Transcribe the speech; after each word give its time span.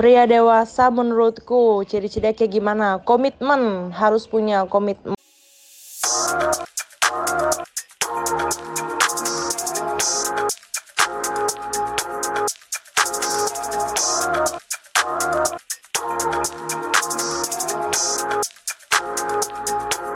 Pria 0.00 0.24
dewasa 0.24 0.88
menurutku 0.88 1.84
ciri-cirinya 1.84 2.32
kayak 2.32 2.56
gimana? 2.56 3.04
Komitmen, 3.04 3.92
harus 3.92 4.24
punya 4.24 4.64
komitmen. 4.64 5.12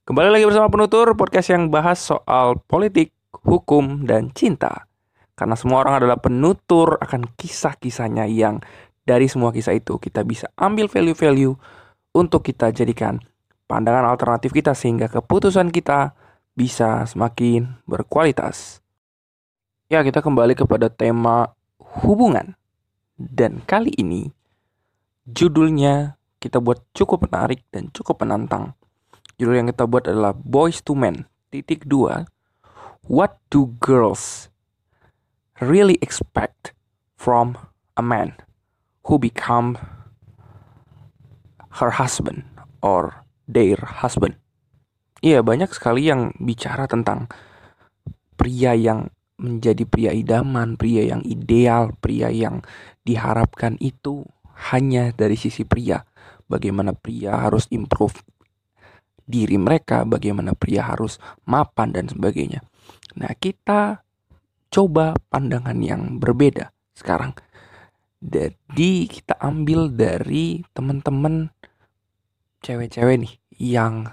Kembali 0.08 0.32
lagi 0.32 0.48
bersama 0.48 0.72
penutur 0.72 1.12
podcast 1.12 1.52
yang 1.52 1.68
bahas 1.68 2.00
soal 2.00 2.56
politik, 2.72 3.12
hukum, 3.44 4.08
dan 4.08 4.32
cinta. 4.32 4.88
Karena 5.34 5.58
semua 5.58 5.82
orang 5.82 5.98
adalah 5.98 6.22
penutur 6.22 6.94
akan 7.02 7.26
kisah-kisahnya 7.34 8.30
yang 8.30 8.62
dari 9.04 9.28
semua 9.28 9.52
kisah 9.52 9.76
itu 9.76 10.00
kita 10.00 10.24
bisa 10.24 10.48
ambil 10.56 10.88
value-value 10.88 11.54
untuk 12.16 12.40
kita 12.40 12.72
jadikan 12.72 13.20
pandangan 13.68 14.08
alternatif 14.08 14.52
kita 14.52 14.72
sehingga 14.72 15.12
keputusan 15.12 15.68
kita 15.68 16.16
bisa 16.56 17.04
semakin 17.04 17.76
berkualitas. 17.84 18.80
Ya, 19.92 20.00
kita 20.00 20.24
kembali 20.24 20.56
kepada 20.56 20.88
tema 20.88 21.52
hubungan. 22.02 22.56
Dan 23.14 23.62
kali 23.62 23.94
ini 23.94 24.26
judulnya 25.28 26.18
kita 26.42 26.58
buat 26.58 26.82
cukup 26.96 27.30
menarik 27.30 27.62
dan 27.70 27.92
cukup 27.94 28.24
menantang. 28.24 28.74
Judul 29.38 29.62
yang 29.62 29.68
kita 29.70 29.86
buat 29.86 30.10
adalah 30.10 30.34
Boys 30.34 30.82
to 30.82 30.98
Men. 30.98 31.30
Titik 31.52 31.86
dua. 31.86 32.26
What 33.06 33.38
do 33.52 33.76
girls 33.78 34.50
really 35.62 36.00
expect 36.02 36.74
from 37.14 37.54
a 37.94 38.02
man 38.02 38.34
who 39.04 39.20
become 39.20 39.76
her 41.80 41.92
husband 41.94 42.44
or 42.80 43.24
their 43.44 43.78
husband. 44.04 44.40
Iya, 45.24 45.40
banyak 45.40 45.72
sekali 45.72 46.08
yang 46.08 46.36
bicara 46.36 46.84
tentang 46.84 47.32
pria 48.36 48.76
yang 48.76 49.08
menjadi 49.40 49.84
pria 49.88 50.10
idaman, 50.12 50.76
pria 50.76 51.16
yang 51.16 51.22
ideal, 51.24 51.96
pria 51.98 52.28
yang 52.30 52.60
diharapkan 53.02 53.80
itu 53.80 54.24
hanya 54.70 55.10
dari 55.16 55.34
sisi 55.34 55.64
pria. 55.64 56.04
Bagaimana 56.44 56.92
pria 56.92 57.40
harus 57.40 57.66
improve 57.72 58.20
diri 59.24 59.56
mereka, 59.56 60.04
bagaimana 60.04 60.52
pria 60.52 60.84
harus 60.84 61.16
mapan 61.48 61.96
dan 61.96 62.06
sebagainya. 62.06 62.60
Nah, 63.16 63.32
kita 63.32 64.04
coba 64.68 65.16
pandangan 65.32 65.80
yang 65.80 66.20
berbeda 66.20 66.70
sekarang. 66.92 67.32
Jadi 68.24 69.04
kita 69.04 69.36
ambil 69.36 69.92
dari 69.92 70.64
teman-teman 70.72 71.52
cewek-cewek 72.64 73.20
nih 73.20 73.34
yang 73.60 74.08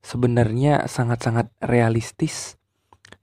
sebenarnya 0.00 0.88
sangat-sangat 0.88 1.52
realistis, 1.60 2.56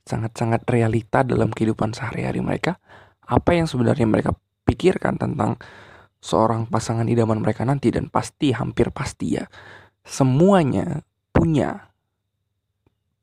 sangat-sangat 0.06 0.62
realita 0.70 1.26
dalam 1.26 1.50
kehidupan 1.50 1.98
sehari-hari 1.98 2.38
mereka. 2.46 2.78
Apa 3.26 3.58
yang 3.58 3.66
sebenarnya 3.66 4.06
mereka 4.06 4.38
pikirkan 4.70 5.18
tentang 5.18 5.58
seorang 6.22 6.70
pasangan 6.70 7.10
idaman 7.10 7.42
mereka 7.42 7.66
nanti 7.66 7.90
dan 7.90 8.14
pasti 8.14 8.54
hampir 8.54 8.94
pasti 8.94 9.38
ya 9.38 9.46
semuanya 10.06 11.02
punya 11.34 11.90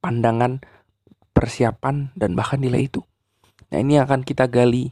pandangan 0.03 0.59
persiapan 1.31 2.11
dan 2.19 2.35
bahkan 2.35 2.59
nilai 2.59 2.91
itu. 2.91 3.07
Nah 3.71 3.79
ini 3.79 4.03
akan 4.03 4.27
kita 4.27 4.51
gali 4.51 4.91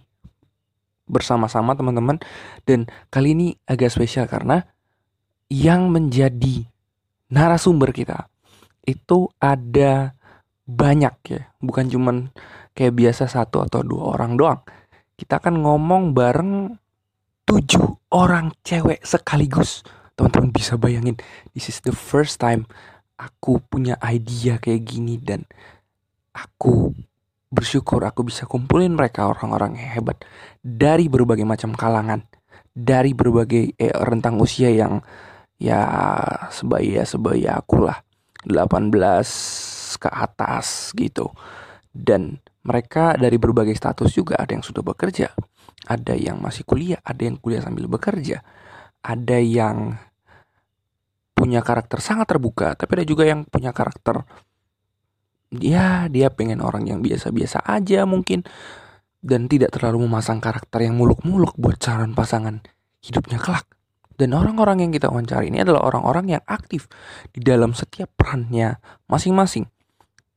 bersama-sama 1.10 1.74
teman-teman. 1.74 2.22
Dan 2.62 2.86
kali 3.10 3.34
ini 3.34 3.48
agak 3.66 3.90
spesial 3.90 4.30
karena 4.30 4.62
yang 5.50 5.90
menjadi 5.90 6.62
narasumber 7.34 7.90
kita 7.90 8.30
itu 8.86 9.26
ada 9.42 10.14
banyak 10.64 11.14
ya. 11.26 11.42
Bukan 11.58 11.90
cuman 11.90 12.30
kayak 12.72 12.94
biasa 12.94 13.26
satu 13.26 13.66
atau 13.66 13.82
dua 13.82 14.14
orang 14.14 14.38
doang. 14.38 14.60
Kita 15.18 15.42
akan 15.42 15.66
ngomong 15.66 16.14
bareng 16.14 16.78
tujuh 17.44 18.14
orang 18.14 18.54
cewek 18.62 19.02
sekaligus. 19.02 19.82
Teman-teman 20.14 20.54
bisa 20.54 20.78
bayangin 20.78 21.18
this 21.52 21.66
is 21.66 21.82
the 21.82 21.92
first 21.92 22.38
time 22.38 22.68
aku 23.20 23.60
punya 23.68 24.00
idea 24.00 24.56
kayak 24.56 24.84
gini 24.88 25.20
dan 25.20 25.44
aku 26.32 26.96
bersyukur 27.50 28.00
aku 28.06 28.30
bisa 28.30 28.46
kumpulin 28.46 28.94
mereka 28.94 29.26
orang-orang 29.26 29.74
hebat 29.76 30.22
dari 30.62 31.10
berbagai 31.10 31.44
macam 31.44 31.74
kalangan, 31.74 32.22
dari 32.70 33.12
berbagai 33.12 33.74
eh, 33.76 33.94
rentang 34.06 34.38
usia 34.38 34.70
yang 34.70 35.02
ya 35.60 35.84
sebaya 36.48 37.02
sebaya 37.04 37.60
aku 37.60 37.84
lah. 37.84 37.98
18 38.40 38.88
ke 40.00 40.08
atas 40.08 40.96
gitu. 40.96 41.28
Dan 41.92 42.40
mereka 42.64 43.16
dari 43.16 43.40
berbagai 43.40 43.72
status 43.72 44.12
juga 44.12 44.36
ada 44.36 44.52
yang 44.52 44.64
sudah 44.64 44.84
bekerja 44.84 45.32
ada 45.88 46.12
yang 46.12 46.36
masih 46.42 46.68
kuliah 46.68 47.00
ada 47.00 47.24
yang 47.24 47.40
kuliah 47.40 47.64
sambil 47.64 47.88
bekerja 47.88 48.44
ada 49.00 49.38
yang 49.40 49.96
punya 51.32 51.64
karakter 51.64 52.04
sangat 52.04 52.28
terbuka 52.28 52.76
tapi 52.76 53.00
ada 53.00 53.04
juga 53.08 53.24
yang 53.24 53.48
punya 53.48 53.72
karakter 53.72 54.20
ya 55.54 56.06
dia 56.06 56.30
pengen 56.30 56.62
orang 56.62 56.86
yang 56.86 57.02
biasa-biasa 57.02 57.66
aja 57.66 58.06
mungkin 58.06 58.46
dan 59.20 59.50
tidak 59.50 59.76
terlalu 59.76 60.08
memasang 60.08 60.40
karakter 60.40 60.86
yang 60.86 60.96
muluk-muluk 60.96 61.52
buat 61.60 61.76
calon 61.76 62.16
pasangan 62.16 62.64
hidupnya 63.04 63.36
kelak. 63.36 63.68
Dan 64.20 64.36
orang-orang 64.36 64.84
yang 64.84 64.92
kita 64.92 65.08
wawancara 65.08 65.48
ini 65.48 65.64
adalah 65.64 65.80
orang-orang 65.88 66.36
yang 66.36 66.42
aktif 66.44 66.92
di 67.32 67.40
dalam 67.40 67.72
setiap 67.72 68.12
perannya 68.20 68.76
masing-masing. 69.08 69.64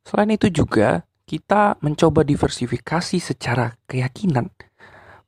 Selain 0.08 0.32
itu 0.32 0.48
juga 0.48 1.04
kita 1.28 1.76
mencoba 1.84 2.24
diversifikasi 2.24 3.20
secara 3.20 3.76
keyakinan. 3.84 4.48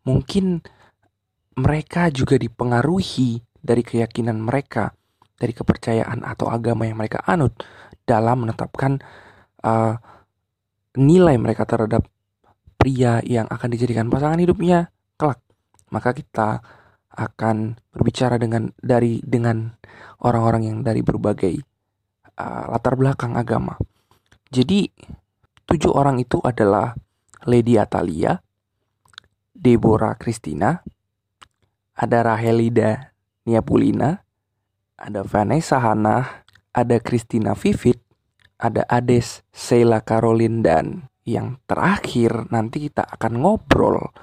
Mungkin 0.08 0.64
mereka 1.60 2.08
juga 2.12 2.40
dipengaruhi 2.40 3.44
dari 3.60 3.84
keyakinan 3.84 4.40
mereka, 4.40 4.96
dari 5.36 5.52
kepercayaan 5.52 6.24
atau 6.24 6.48
agama 6.48 6.88
yang 6.88 7.00
mereka 7.00 7.24
anut 7.28 7.60
dalam 8.08 8.48
menetapkan 8.48 9.04
uh, 9.66 9.98
nilai 10.96 11.36
mereka 11.42 11.66
terhadap 11.66 12.06
pria 12.78 13.20
yang 13.26 13.50
akan 13.50 13.70
dijadikan 13.74 14.08
pasangan 14.14 14.38
hidupnya 14.38 14.94
kelak. 15.18 15.42
Maka 15.90 16.14
kita 16.14 16.62
akan 17.16 17.80
berbicara 17.90 18.38
dengan 18.38 18.70
dari 18.78 19.24
dengan 19.26 19.74
orang-orang 20.22 20.70
yang 20.70 20.78
dari 20.86 21.02
berbagai 21.02 21.58
uh, 22.38 22.70
latar 22.70 22.94
belakang 22.94 23.34
agama. 23.34 23.74
Jadi 24.54 24.88
tujuh 25.66 25.92
orang 25.92 26.22
itu 26.22 26.38
adalah 26.44 26.94
Lady 27.50 27.80
Atalia, 27.80 28.38
Deborah 29.56 30.14
Christina, 30.20 30.78
ada 31.96 32.18
Rahelida 32.22 33.16
Niapulina, 33.48 34.22
ada 35.00 35.22
Vanessa 35.24 35.80
Hana, 35.80 36.46
ada 36.76 36.98
Christina 37.00 37.56
Vivit, 37.56 38.05
ada 38.56 38.88
Ades, 38.88 39.44
Sheila 39.52 40.02
Caroline 40.04 40.64
dan 40.64 40.86
yang 41.26 41.58
terakhir 41.66 42.48
nanti 42.54 42.88
kita 42.88 43.04
akan 43.04 43.42
ngobrol 43.42 44.14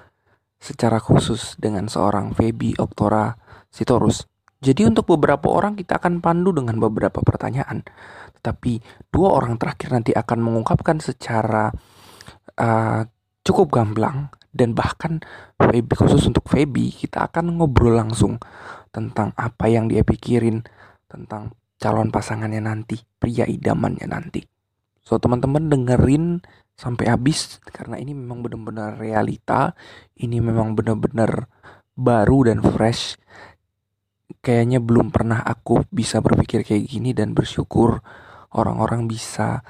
secara 0.62 1.02
khusus 1.02 1.58
dengan 1.58 1.90
seorang 1.90 2.30
Feby 2.32 2.78
Oktora 2.78 3.34
Sitorus. 3.68 4.30
Jadi 4.62 4.86
untuk 4.86 5.10
beberapa 5.10 5.50
orang 5.50 5.74
kita 5.74 5.98
akan 5.98 6.22
pandu 6.22 6.54
dengan 6.54 6.78
beberapa 6.78 7.18
pertanyaan. 7.18 7.82
Tetapi 8.38 8.78
dua 9.10 9.34
orang 9.34 9.58
terakhir 9.58 9.90
nanti 9.90 10.14
akan 10.14 10.38
mengungkapkan 10.38 11.02
secara 11.02 11.74
uh, 12.62 13.02
cukup 13.42 13.74
gamblang 13.74 14.30
dan 14.54 14.78
bahkan 14.78 15.18
Feby 15.58 15.98
khusus 15.98 16.22
untuk 16.30 16.46
Feby 16.46 16.94
kita 16.94 17.26
akan 17.26 17.58
ngobrol 17.58 17.98
langsung 17.98 18.38
tentang 18.94 19.34
apa 19.34 19.66
yang 19.66 19.90
dia 19.90 20.06
pikirin 20.06 20.62
tentang 21.10 21.58
calon 21.82 22.14
pasangannya 22.14 22.62
nanti, 22.62 23.02
pria 23.18 23.42
idamannya 23.42 24.06
nanti. 24.06 24.46
So 25.02 25.18
teman-teman 25.18 25.66
dengerin 25.66 26.38
sampai 26.78 27.10
habis 27.10 27.58
karena 27.66 27.98
ini 27.98 28.14
memang 28.14 28.46
benar-benar 28.46 29.02
realita, 29.02 29.74
ini 30.14 30.38
memang 30.38 30.78
benar-benar 30.78 31.50
baru 31.98 32.54
dan 32.54 32.62
fresh. 32.62 33.18
Kayaknya 34.38 34.78
belum 34.78 35.10
pernah 35.10 35.42
aku 35.42 35.82
bisa 35.90 36.22
berpikir 36.22 36.62
kayak 36.62 36.86
gini 36.86 37.10
dan 37.10 37.34
bersyukur 37.34 37.98
orang-orang 38.54 39.10
bisa 39.10 39.60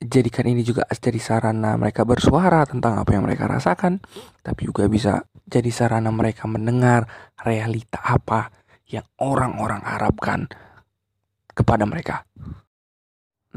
jadikan 0.00 0.46
ini 0.46 0.62
juga 0.62 0.86
jadi 0.88 1.18
sarana 1.18 1.74
mereka 1.74 2.06
bersuara 2.08 2.64
tentang 2.64 2.96
apa 2.96 3.10
yang 3.12 3.28
mereka 3.28 3.50
rasakan, 3.50 4.00
tapi 4.40 4.70
juga 4.70 4.88
bisa 4.88 5.28
jadi 5.44 5.68
sarana 5.68 6.08
mereka 6.08 6.48
mendengar 6.48 7.04
realita 7.36 8.00
apa 8.00 8.48
yang 8.88 9.04
orang-orang 9.20 9.84
harapkan 9.84 10.48
kepada 11.58 11.82
mereka. 11.82 12.22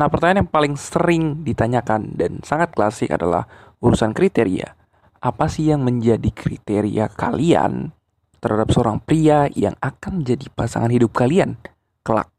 Nah, 0.01 0.09
pertanyaan 0.09 0.47
yang 0.47 0.49
paling 0.49 0.73
sering 0.79 1.45
ditanyakan 1.45 2.17
dan 2.17 2.41
sangat 2.41 2.73
klasik 2.73 3.13
adalah 3.13 3.45
urusan 3.83 4.17
kriteria. 4.17 4.73
Apa 5.21 5.45
sih 5.45 5.69
yang 5.69 5.85
menjadi 5.85 6.33
kriteria 6.33 7.13
kalian 7.13 7.93
terhadap 8.41 8.73
seorang 8.73 8.97
pria 8.97 9.45
yang 9.53 9.77
akan 9.77 10.25
menjadi 10.25 10.49
pasangan 10.49 10.89
hidup 10.89 11.13
kalian 11.13 11.61
kelak? 12.01 12.33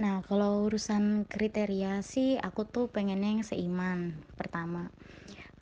Nah, 0.00 0.24
kalau 0.26 0.66
urusan 0.66 1.28
kriteria 1.30 2.02
sih 2.02 2.40
aku 2.40 2.66
tuh 2.66 2.90
pengennya 2.90 3.38
yang 3.38 3.44
seiman 3.46 4.18
pertama. 4.34 4.90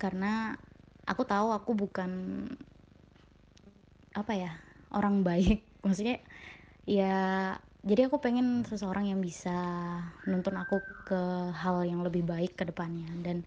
Karena 0.00 0.56
aku 1.04 1.26
tahu 1.26 1.52
aku 1.52 1.74
bukan 1.74 2.10
apa 4.14 4.32
ya, 4.32 4.52
orang 4.94 5.26
baik. 5.26 5.60
Maksudnya 5.84 6.22
ya 6.88 7.52
jadi 7.86 8.10
aku 8.10 8.18
pengen 8.18 8.66
seseorang 8.66 9.06
yang 9.06 9.22
bisa 9.22 9.54
nuntun 10.26 10.58
aku 10.58 10.82
ke 11.06 11.20
hal 11.54 11.86
yang 11.86 12.02
lebih 12.02 12.26
baik 12.26 12.58
ke 12.58 12.66
depannya. 12.66 13.06
Dan 13.22 13.46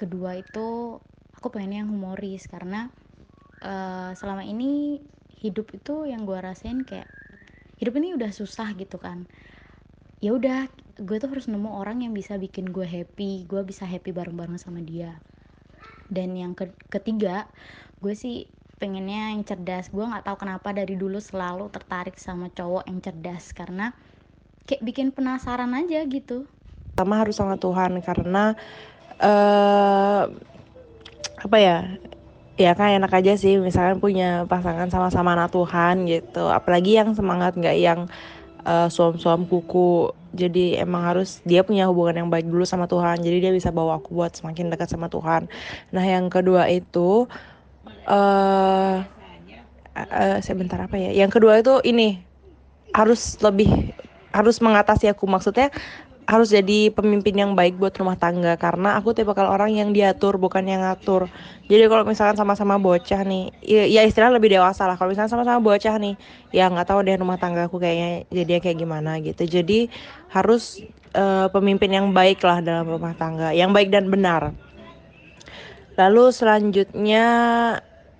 kedua 0.00 0.40
itu 0.40 0.96
aku 1.36 1.46
pengen 1.52 1.84
yang 1.84 1.88
humoris. 1.92 2.48
Karena 2.48 2.88
uh, 3.60 4.16
selama 4.16 4.48
ini 4.48 5.02
hidup 5.38 5.76
itu 5.76 6.08
yang 6.08 6.24
gue 6.24 6.40
rasain 6.40 6.82
kayak 6.88 7.06
hidup 7.76 7.94
ini 8.00 8.16
udah 8.16 8.32
susah 8.32 8.72
gitu 8.80 8.96
kan. 8.96 9.28
Ya 10.24 10.32
udah 10.32 10.66
gue 10.98 11.16
tuh 11.20 11.30
harus 11.30 11.46
nemu 11.46 11.78
orang 11.78 12.02
yang 12.02 12.16
bisa 12.16 12.34
bikin 12.40 12.74
gue 12.74 12.82
happy 12.82 13.46
gue 13.46 13.62
bisa 13.62 13.84
happy 13.84 14.10
bareng-bareng 14.10 14.56
sama 14.56 14.80
dia. 14.80 15.20
Dan 16.08 16.32
yang 16.32 16.56
ke 16.56 16.72
ketiga 16.88 17.44
gue 18.00 18.16
sih 18.16 18.48
pengennya 18.78 19.34
yang 19.34 19.42
cerdas. 19.42 19.90
Gue 19.90 20.06
nggak 20.06 20.24
tahu 20.24 20.46
kenapa 20.46 20.70
dari 20.70 20.94
dulu 20.94 21.18
selalu 21.18 21.66
tertarik 21.68 22.14
sama 22.16 22.48
cowok 22.54 22.86
yang 22.86 23.02
cerdas 23.02 23.50
karena 23.50 23.92
kayak 24.64 24.82
bikin 24.86 25.10
penasaran 25.10 25.74
aja 25.74 26.06
gitu. 26.06 26.46
Pertama 26.94 27.20
harus 27.20 27.34
sama 27.34 27.58
Tuhan 27.58 27.98
karena 28.00 28.54
uh, 29.18 30.30
apa 31.38 31.56
ya 31.58 31.78
ya 32.58 32.74
kan 32.74 32.90
enak 32.98 33.14
aja 33.22 33.38
sih 33.38 33.54
misalkan 33.62 34.02
punya 34.02 34.42
pasangan 34.46 34.90
sama-sama 34.90 35.34
anak 35.34 35.50
Tuhan 35.50 36.06
gitu. 36.06 36.46
Apalagi 36.46 36.98
yang 37.02 37.14
semangat 37.18 37.58
nggak 37.58 37.76
yang 37.78 38.06
uh, 38.62 38.86
suam-suam 38.86 39.46
kuku. 39.46 40.14
Jadi 40.36 40.76
emang 40.76 41.08
harus 41.08 41.40
dia 41.48 41.64
punya 41.64 41.88
hubungan 41.88 42.22
yang 42.22 42.28
baik 42.28 42.44
dulu 42.44 42.60
sama 42.68 42.84
Tuhan 42.84 43.24
jadi 43.24 43.48
dia 43.48 43.52
bisa 43.56 43.72
bawa 43.72 43.96
aku 43.96 44.12
buat 44.12 44.36
semakin 44.36 44.68
dekat 44.68 44.92
sama 44.92 45.08
Tuhan. 45.08 45.48
Nah 45.90 46.04
yang 46.04 46.28
kedua 46.28 46.68
itu 46.68 47.24
uh, 48.08 49.04
uh, 49.94 50.38
sebentar 50.40 50.80
apa 50.80 50.96
ya? 50.96 51.12
Yang 51.12 51.38
kedua 51.38 51.60
itu 51.60 51.78
ini. 51.84 52.24
Harus 52.96 53.36
lebih 53.44 53.92
harus 54.32 54.58
mengatasi 54.64 55.12
aku. 55.12 55.28
Maksudnya 55.28 55.68
harus 56.28 56.52
jadi 56.52 56.92
pemimpin 56.92 57.32
yang 57.32 57.56
baik 57.56 57.80
buat 57.80 57.96
rumah 57.96 58.16
tangga. 58.16 58.56
Karena 58.60 59.00
aku 59.00 59.16
tipe 59.16 59.32
kalau 59.32 59.48
orang 59.48 59.72
yang 59.72 59.96
diatur 59.96 60.36
bukan 60.36 60.64
yang 60.68 60.84
ngatur. 60.84 61.28
Jadi 61.68 61.84
kalau 61.88 62.04
misalkan 62.04 62.36
sama-sama 62.36 62.76
bocah 62.76 63.24
nih 63.24 63.48
ya, 63.64 63.84
ya 63.88 64.02
istilah 64.04 64.32
lebih 64.32 64.52
dewasa 64.52 64.84
lah. 64.84 65.00
Kalau 65.00 65.12
misalnya 65.12 65.32
sama-sama 65.32 65.60
bocah 65.60 65.96
nih 65.96 66.20
ya 66.52 66.68
nggak 66.68 66.88
tahu 66.88 67.00
deh 67.04 67.16
rumah 67.16 67.40
tangga 67.40 67.64
aku 67.64 67.80
kayaknya 67.80 68.28
jadi 68.28 68.60
kayak 68.60 68.76
gimana 68.76 69.20
gitu. 69.24 69.48
Jadi 69.48 69.88
harus 70.28 70.84
uh, 71.16 71.48
pemimpin 71.48 71.96
yang 71.96 72.12
baik 72.12 72.44
lah 72.44 72.60
dalam 72.60 72.88
rumah 72.88 73.16
tangga. 73.16 73.56
Yang 73.56 73.70
baik 73.72 73.88
dan 73.88 74.12
benar. 74.12 74.52
Lalu 75.96 76.24
selanjutnya 76.30 77.24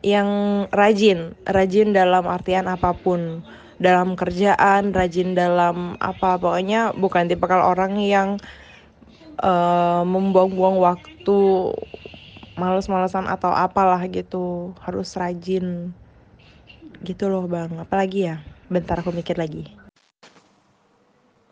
yang 0.02 0.28
rajin 0.70 1.34
rajin 1.42 1.90
dalam 1.90 2.24
artian 2.30 2.70
apa 2.70 2.94
pun 2.94 3.42
dalam 3.78 4.18
kerjaan, 4.18 4.90
rajin 4.90 5.38
dalam 5.38 5.94
apa 6.02 6.34
pokoknya 6.38 6.94
bukan 6.98 7.30
tipe 7.30 7.46
kalau 7.46 7.70
orang 7.70 7.94
yang 8.02 8.28
uh, 9.38 10.02
membuang-buang 10.02 10.82
waktu 10.82 11.38
males-malesan 12.58 13.30
atau 13.30 13.54
apalah 13.54 14.02
gitu 14.10 14.74
harus 14.82 15.14
rajin. 15.14 15.94
Gitu 17.06 17.30
loh 17.30 17.46
bang. 17.46 17.70
Apalagi 17.78 18.34
ya? 18.34 18.42
Bentar 18.66 18.98
aku 18.98 19.14
mikir 19.14 19.38
lagi. 19.38 19.70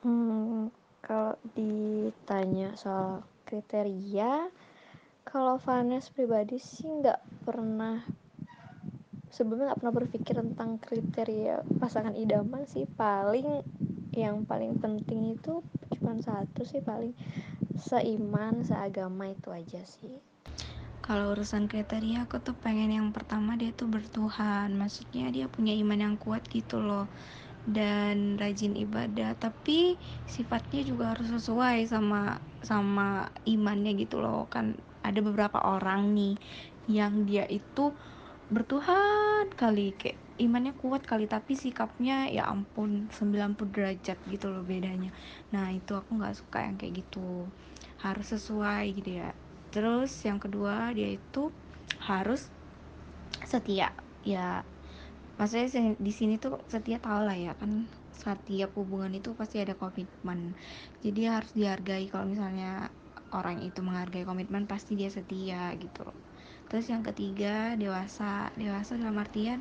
Hmm, 0.03 0.75
kalau 0.99 1.39
ditanya 1.55 2.75
soal 2.75 3.23
kriteria 3.47 4.51
kalau 5.23 5.59
Vanes 5.63 6.11
pribadi 6.11 6.59
sih 6.59 6.87
nggak 6.87 7.47
pernah 7.47 8.03
sebelumnya 9.31 9.73
nggak 9.73 9.81
pernah 9.83 9.97
berpikir 9.97 10.35
tentang 10.39 10.79
kriteria 10.79 11.63
pasangan 11.79 12.15
idaman 12.15 12.65
sih. 12.67 12.87
Paling 12.87 13.63
yang 14.17 14.49
paling 14.49 14.81
penting 14.81 15.37
itu 15.37 15.61
cuma 15.99 16.17
satu 16.25 16.65
sih 16.65 16.81
paling 16.81 17.13
seiman 17.77 18.65
seagama 18.65 19.29
itu 19.31 19.53
aja 19.53 19.83
sih. 19.85 20.17
Kalau 21.05 21.39
urusan 21.39 21.71
kriteria 21.71 22.27
aku 22.27 22.43
tuh 22.43 22.57
pengen 22.59 22.91
yang 22.91 23.15
pertama 23.15 23.55
dia 23.55 23.71
tuh 23.71 23.87
bertuhan. 23.87 24.75
Maksudnya 24.75 25.31
dia 25.31 25.47
punya 25.47 25.71
iman 25.79 26.03
yang 26.03 26.17
kuat 26.19 26.43
gitu 26.51 26.83
loh. 26.83 27.07
Dan 27.63 28.35
rajin 28.35 28.75
ibadah. 28.75 29.39
Tapi 29.39 29.95
sifatnya 30.27 30.83
juga 30.83 31.15
harus 31.15 31.31
sesuai 31.31 31.87
sama 31.87 32.43
sama 32.65 33.31
imannya 33.47 33.95
gitu 34.03 34.19
loh. 34.19 34.51
Kan 34.51 34.75
ada 35.07 35.23
beberapa 35.23 35.63
orang 35.63 36.11
nih 36.11 36.35
yang 36.91 37.23
dia 37.23 37.47
itu 37.47 37.95
bertuhan 38.47 39.51
kali 39.59 39.91
kayak 39.99 40.15
imannya 40.39 40.77
kuat 40.79 41.03
kali 41.03 41.27
tapi 41.27 41.59
sikapnya 41.59 42.31
ya 42.31 42.47
ampun 42.47 43.09
90 43.11 43.57
derajat 43.75 44.19
gitu 44.31 44.47
loh 44.53 44.63
bedanya. 44.63 45.11
Nah 45.51 45.73
itu 45.73 45.97
aku 45.97 46.21
nggak 46.21 46.37
suka 46.37 46.59
yang 46.63 46.77
kayak 46.79 47.03
gitu. 47.03 47.49
Harus 47.99 48.27
sesuai 48.37 48.85
gitu 49.01 49.19
ya. 49.19 49.35
Terus 49.75 50.13
yang 50.23 50.39
kedua 50.39 50.93
dia 50.95 51.17
itu 51.17 51.51
harus 52.05 52.47
setia. 53.43 53.91
Ya 54.23 54.63
maksudnya 55.41 55.97
di 55.99 56.13
sini 56.15 56.39
tuh 56.39 56.63
setia 56.71 57.03
tau 57.03 57.27
lah 57.27 57.37
ya 57.37 57.53
kan 57.59 57.89
setiap 58.15 58.73
hubungan 58.79 59.11
itu 59.17 59.35
pasti 59.35 59.59
ada 59.59 59.75
komitmen. 59.75 60.55
Jadi 61.03 61.21
harus 61.27 61.51
dihargai. 61.57 62.07
Kalau 62.13 62.29
misalnya 62.29 62.93
orang 63.35 63.65
itu 63.65 63.83
menghargai 63.83 64.23
komitmen 64.23 64.71
pasti 64.71 64.95
dia 64.95 65.11
setia 65.11 65.75
gitu 65.81 66.07
loh 66.07 66.26
terus 66.69 66.87
yang 66.93 67.03
ketiga 67.09 67.75
dewasa. 67.83 68.51
Dewasa 68.61 68.93
dalam 69.01 69.17
artian 69.25 69.61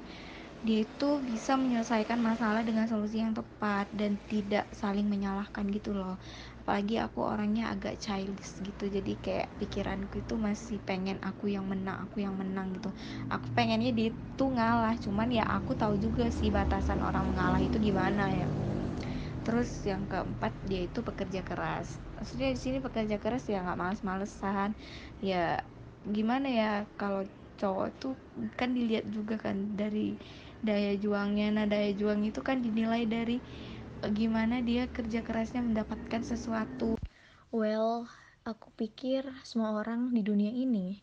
dia 0.65 0.79
itu 0.87 1.09
bisa 1.29 1.53
menyelesaikan 1.61 2.19
masalah 2.29 2.61
dengan 2.65 2.85
solusi 2.91 3.21
yang 3.21 3.33
tepat 3.39 3.85
dan 3.93 4.17
tidak 4.31 4.65
saling 4.81 5.05
menyalahkan 5.13 5.65
gitu 5.77 5.93
loh. 5.99 6.17
Apalagi 6.65 6.95
aku 7.05 7.19
orangnya 7.33 7.63
agak 7.73 8.01
childish 8.03 8.57
gitu 8.67 8.83
jadi 8.89 9.13
kayak 9.25 9.47
pikiranku 9.61 10.15
itu 10.25 10.33
masih 10.47 10.77
pengen 10.89 11.17
aku 11.29 11.45
yang 11.55 11.65
menang 11.71 11.97
aku 12.05 12.17
yang 12.25 12.33
menang 12.41 12.67
gitu. 12.75 12.89
Aku 13.29 13.47
pengennya 13.57 13.91
dia 13.93 14.09
tuh 14.39 14.49
ngalah 14.57 14.95
cuman 15.05 15.29
ya 15.37 15.45
aku 15.57 15.71
tahu 15.81 15.95
juga 16.05 16.23
sih 16.33 16.49
batasan 16.57 16.99
orang 17.07 17.23
mengalah 17.29 17.61
itu 17.61 17.77
gimana 17.87 18.23
ya. 18.33 18.47
Terus 19.45 19.69
yang 19.85 20.03
keempat 20.11 20.53
dia 20.65 20.81
itu 20.89 20.99
pekerja 21.05 21.41
keras. 21.45 21.87
Maksudnya 22.17 22.49
di 22.55 22.59
sini 22.63 22.77
pekerja 22.81 23.17
keras 23.21 23.43
ya 23.51 23.61
nggak 23.61 23.77
males-malesan. 23.81 24.69
Ya 25.21 25.61
gimana 26.09 26.47
ya 26.47 26.71
kalau 26.99 27.25
cowok 27.55 27.89
tuh 27.97 28.15
kan 28.59 28.75
dilihat 28.75 29.07
juga 29.09 29.39
kan 29.39 29.73
dari 29.73 30.19
daya 30.61 30.93
juangnya. 30.99 31.53
Nah 31.55 31.65
daya 31.65 31.91
juang 31.95 32.21
itu 32.25 32.41
kan 32.43 32.61
dinilai 32.61 33.07
dari 33.09 33.37
eh, 34.03 34.11
gimana 34.11 34.61
dia 34.61 34.85
kerja 34.91 35.25
kerasnya 35.25 35.61
mendapatkan 35.65 36.21
sesuatu. 36.21 36.99
Well 37.49 38.05
aku 38.45 38.69
pikir 38.77 39.25
semua 39.41 39.73
orang 39.81 40.13
di 40.13 40.21
dunia 40.21 40.51
ini 40.53 41.01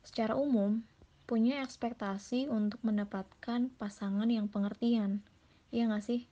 secara 0.00 0.34
umum 0.34 0.82
punya 1.28 1.62
ekspektasi 1.62 2.50
untuk 2.50 2.82
mendapatkan 2.82 3.70
pasangan 3.78 4.26
yang 4.26 4.50
pengertian. 4.50 5.22
Iya 5.70 5.86
gak 5.86 6.02
sih? 6.02 6.26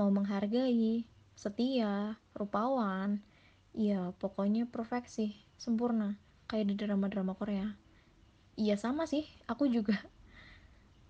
Mau 0.00 0.08
menghargai 0.08 1.04
setia 1.36 2.16
rupawan 2.34 3.20
ya 3.70 4.10
pokoknya 4.18 4.66
perfeksi 4.66 5.38
sempurna 5.54 6.18
kayak 6.48 6.72
di 6.72 6.74
drama-drama 6.74 7.36
Korea. 7.36 7.76
Iya 8.58 8.74
sama 8.74 9.04
sih. 9.06 9.28
Aku 9.46 9.68
juga. 9.70 9.94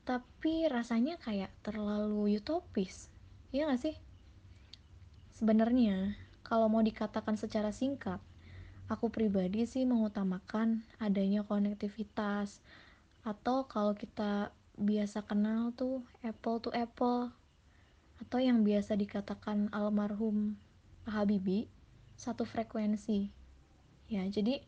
Tapi 0.08 0.68
rasanya 0.68 1.16
kayak 1.22 1.54
terlalu 1.64 2.36
utopis. 2.36 3.08
Iya 3.54 3.70
gak 3.72 3.80
sih? 3.80 3.96
Sebenarnya 5.32 6.18
kalau 6.44 6.66
mau 6.68 6.82
dikatakan 6.82 7.38
secara 7.38 7.70
singkat 7.72 8.20
aku 8.88 9.12
pribadi 9.12 9.68
sih 9.68 9.84
mengutamakan 9.84 10.80
adanya 10.96 11.44
konektivitas 11.44 12.64
atau 13.20 13.68
kalau 13.68 13.92
kita 13.92 14.50
biasa 14.80 15.28
kenal 15.28 15.76
tuh 15.76 16.00
apple 16.24 16.58
to 16.64 16.72
apple 16.72 17.28
atau 18.18 18.38
yang 18.40 18.64
biasa 18.64 18.96
dikatakan 18.96 19.68
almarhum 19.70 20.56
Habibie 21.08 21.68
satu 22.18 22.48
frekuensi. 22.48 23.30
Ya 24.08 24.24
jadi 24.26 24.64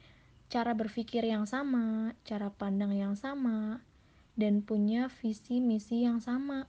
cara 0.51 0.75
berpikir 0.75 1.23
yang 1.23 1.47
sama, 1.47 2.13
cara 2.27 2.51
pandang 2.51 2.91
yang 2.91 3.15
sama, 3.15 3.79
dan 4.35 4.67
punya 4.67 5.07
visi 5.23 5.63
misi 5.63 6.03
yang 6.03 6.19
sama. 6.19 6.67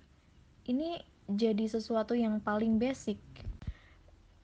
Ini 0.69 1.01
jadi 1.25 1.65
sesuatu 1.65 2.13
yang 2.13 2.37
paling 2.39 2.77
basic. 2.77 3.17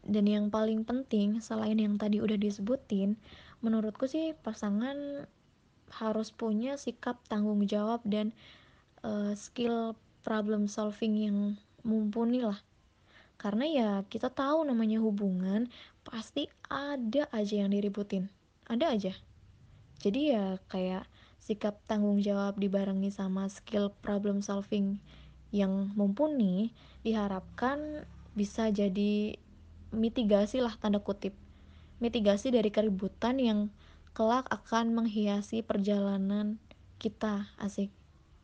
Dan 0.01 0.25
yang 0.25 0.49
paling 0.49 0.81
penting 0.81 1.37
selain 1.37 1.77
yang 1.77 2.01
tadi 2.01 2.17
udah 2.17 2.35
disebutin, 2.35 3.13
menurutku 3.61 4.09
sih 4.09 4.33
pasangan 4.41 5.29
harus 5.93 6.33
punya 6.33 6.75
sikap 6.75 7.21
tanggung 7.29 7.63
jawab 7.63 8.01
dan 8.03 8.33
uh, 9.05 9.37
skill 9.37 9.95
problem 10.25 10.67
solving 10.67 11.15
yang 11.15 11.37
mumpuni 11.85 12.43
lah 12.43 12.59
karena 13.37 13.65
ya 13.69 13.89
kita 14.09 14.33
tahu 14.33 14.65
namanya 14.65 14.97
hubungan 14.99 15.69
pasti 16.03 16.49
ada 16.67 17.29
aja 17.29 17.63
yang 17.63 17.71
diributin 17.71 18.27
ada 18.67 18.93
aja. 18.93 19.15
Jadi 20.03 20.35
ya 20.35 20.61
kayak 20.69 21.07
sikap 21.41 21.79
tanggung 21.87 22.19
jawab 22.19 22.59
dibarengi 22.59 23.09
sama 23.09 23.47
skill 23.47 23.89
problem 24.03 24.43
solving 24.43 24.99
yang 25.55 25.95
mumpuni 25.95 26.75
diharapkan 27.07 28.03
bisa 28.35 28.69
jadi 28.69 29.39
mitigasi 29.95 30.59
lah 30.59 30.75
tanda 30.75 30.99
kutip. 30.99 31.33
Mitigasi 31.97 32.53
dari 32.53 32.69
keributan 32.69 33.41
yang 33.41 33.59
kelak 34.13 34.45
akan 34.51 34.93
menghiasi 34.93 35.63
perjalanan 35.65 36.61
kita 37.01 37.49
asik. 37.57 37.89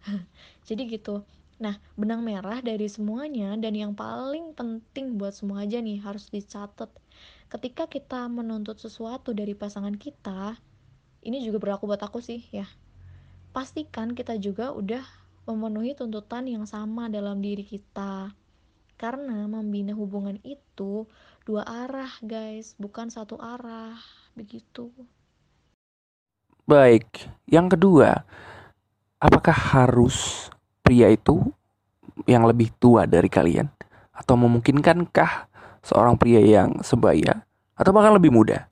Jadi 0.68 0.90
gitu. 0.90 1.22
Nah 1.62 1.78
benang 1.94 2.26
merah 2.26 2.62
dari 2.66 2.90
semuanya 2.90 3.54
dan 3.60 3.78
yang 3.78 3.94
paling 3.94 4.58
penting 4.58 5.22
buat 5.22 5.38
semua 5.38 5.68
aja 5.68 5.78
nih 5.78 6.02
harus 6.02 6.30
dicatat 6.34 6.90
ketika 7.54 7.86
kita 7.86 8.26
menuntut 8.26 8.82
sesuatu 8.82 9.30
dari 9.30 9.54
pasangan 9.54 9.94
kita 9.94 10.58
ini 11.22 11.46
juga 11.46 11.62
berlaku 11.62 11.86
buat 11.86 12.02
aku 12.02 12.18
sih 12.20 12.42
ya. 12.50 12.66
Pastikan 13.54 14.18
kita 14.18 14.42
juga 14.42 14.74
udah 14.74 15.06
memenuhi 15.46 15.94
tuntutan 15.94 16.50
yang 16.50 16.66
sama 16.66 17.08
dalam 17.14 17.40
diri 17.40 17.62
kita. 17.62 18.34
Karena 18.98 19.46
membina 19.46 19.94
hubungan 19.94 20.42
itu 20.42 21.06
dua 21.46 21.62
arah 21.64 22.12
guys. 22.26 22.74
Bukan 22.82 23.14
satu 23.14 23.38
arah. 23.38 24.02
Begitu. 24.34 24.90
Baik, 26.66 27.30
yang 27.46 27.70
kedua, 27.70 28.26
apakah 29.22 29.54
harus 29.54 30.50
pria 30.82 31.12
itu 31.12 31.40
yang 32.26 32.48
lebih 32.50 32.74
tua 32.82 33.06
dari 33.06 33.30
kalian? 33.30 33.70
Atau 34.16 34.40
memungkinkankah 34.40 35.53
seorang 35.84 36.16
pria 36.16 36.40
yang 36.40 36.80
sebaya 36.82 37.44
atau 37.76 37.92
bahkan 37.92 38.16
lebih 38.16 38.32
muda? 38.32 38.72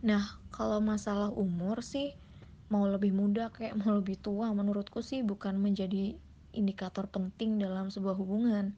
Nah, 0.00 0.38
kalau 0.54 0.78
masalah 0.78 1.34
umur 1.34 1.82
sih 1.82 2.14
mau 2.72 2.86
lebih 2.88 3.12
muda 3.12 3.52
kayak 3.52 3.76
mau 3.76 3.92
lebih 3.98 4.16
tua 4.16 4.48
menurutku 4.54 5.04
sih 5.04 5.20
bukan 5.20 5.60
menjadi 5.60 6.16
indikator 6.54 7.10
penting 7.10 7.58
dalam 7.58 7.90
sebuah 7.90 8.14
hubungan. 8.16 8.72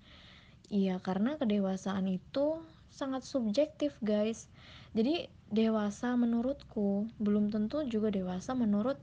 Iya, 0.66 0.99
karena 0.99 1.38
kedewasaan 1.38 2.11
itu 2.11 2.59
sangat 2.90 3.23
subjektif, 3.23 3.95
guys. 4.02 4.50
Jadi, 4.97 5.31
dewasa 5.52 6.19
menurutku 6.19 7.07
belum 7.23 7.55
tentu 7.55 7.87
juga 7.87 8.11
dewasa 8.11 8.57
menurut 8.57 8.99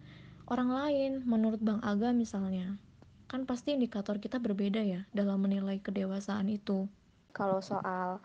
orang 0.51 0.69
lain, 0.73 1.11
menurut 1.23 1.63
Bang 1.63 1.79
Aga 1.79 2.11
misalnya. 2.11 2.75
Kan 3.31 3.47
pasti 3.47 3.77
indikator 3.77 4.19
kita 4.19 4.43
berbeda 4.43 4.83
ya 4.83 5.07
dalam 5.15 5.39
menilai 5.39 5.79
kedewasaan 5.79 6.51
itu. 6.51 6.91
Kalau 7.33 7.59
soal 7.59 8.21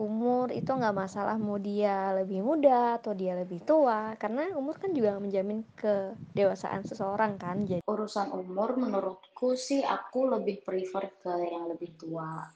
umur 0.00 0.48
itu 0.48 0.72
nggak 0.72 0.96
masalah 0.96 1.36
mau 1.36 1.60
dia 1.60 2.16
lebih 2.16 2.40
muda 2.40 2.96
atau 2.96 3.12
dia 3.12 3.36
lebih 3.36 3.60
tua 3.60 4.16
karena 4.16 4.48
umur 4.56 4.80
kan 4.80 4.96
juga 4.96 5.20
menjamin 5.20 5.60
kedewasaan 5.76 6.80
seseorang 6.88 7.36
kan 7.36 7.68
jadi 7.68 7.84
urusan 7.84 8.32
umur 8.32 8.80
menurutku 8.80 9.52
sih 9.52 9.84
aku 9.84 10.32
lebih 10.32 10.64
prefer 10.64 11.12
ke 11.20 11.32
yang 11.44 11.68
lebih 11.68 11.92
tua. 12.00 12.46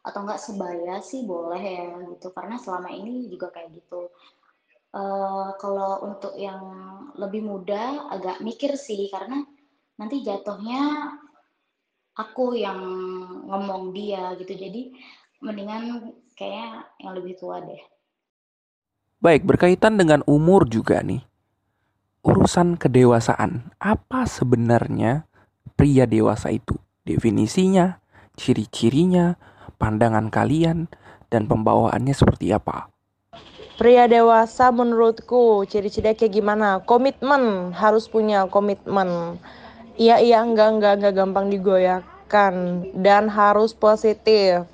Atau 0.00 0.24
enggak 0.24 0.40
sebaya 0.40 1.04
sih 1.04 1.28
boleh 1.28 1.60
ya 1.60 1.86
gitu. 2.16 2.32
Karena 2.32 2.56
selama 2.56 2.88
ini 2.88 3.28
juga 3.28 3.52
kayak 3.52 3.70
gitu. 3.76 4.08
Uh, 4.90 5.54
kalau 5.60 6.02
untuk 6.02 6.34
yang 6.34 6.58
lebih 7.14 7.46
muda 7.46 8.10
agak 8.10 8.42
mikir 8.42 8.74
sih 8.74 9.06
karena 9.06 9.38
nanti 9.94 10.26
jatuhnya 10.26 11.14
aku 12.16 12.56
yang 12.56 12.80
ngomong 13.46 13.92
dia 13.92 14.34
gitu. 14.40 14.56
Jadi 14.56 14.96
mendingan 15.40 16.12
kayaknya 16.36 16.84
yang 17.00 17.12
lebih 17.16 17.36
tua 17.36 17.60
deh 17.64 17.80
Baik, 19.20 19.44
berkaitan 19.44 20.00
dengan 20.00 20.24
umur 20.24 20.64
juga 20.64 21.04
nih. 21.04 21.20
Urusan 22.24 22.80
kedewasaan, 22.80 23.68
apa 23.76 24.24
sebenarnya 24.24 25.28
pria 25.76 26.08
dewasa 26.08 26.48
itu? 26.48 26.80
Definisinya, 27.04 28.00
ciri-cirinya, 28.32 29.36
pandangan 29.76 30.32
kalian, 30.32 30.88
dan 31.28 31.44
pembawaannya 31.52 32.16
seperti 32.16 32.56
apa? 32.56 32.88
Pria 33.76 34.08
dewasa 34.08 34.72
menurutku 34.72 35.68
ciri-cirinya 35.68 36.16
kayak 36.16 36.32
gimana? 36.40 36.68
Komitmen, 36.80 37.76
harus 37.76 38.08
punya 38.08 38.48
komitmen. 38.48 39.36
Iya 40.00 40.16
iya 40.16 40.40
enggak 40.40 40.80
enggak 40.80 40.92
enggak 40.96 41.12
gampang 41.12 41.52
digoyahkan 41.52 42.54
dan 43.04 43.28
harus 43.28 43.76
positif. 43.76 44.64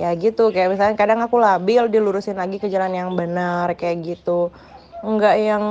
Ya 0.00 0.08
gitu 0.16 0.48
kayak 0.48 0.72
misalnya 0.72 0.96
kadang 0.96 1.20
aku 1.20 1.36
labil 1.36 1.88
dilurusin 1.92 2.40
lagi 2.40 2.56
ke 2.56 2.68
jalan 2.72 2.96
yang 2.96 3.10
benar 3.12 3.72
kayak 3.76 4.00
gitu. 4.04 4.48
Enggak 5.02 5.36
yang 5.36 5.64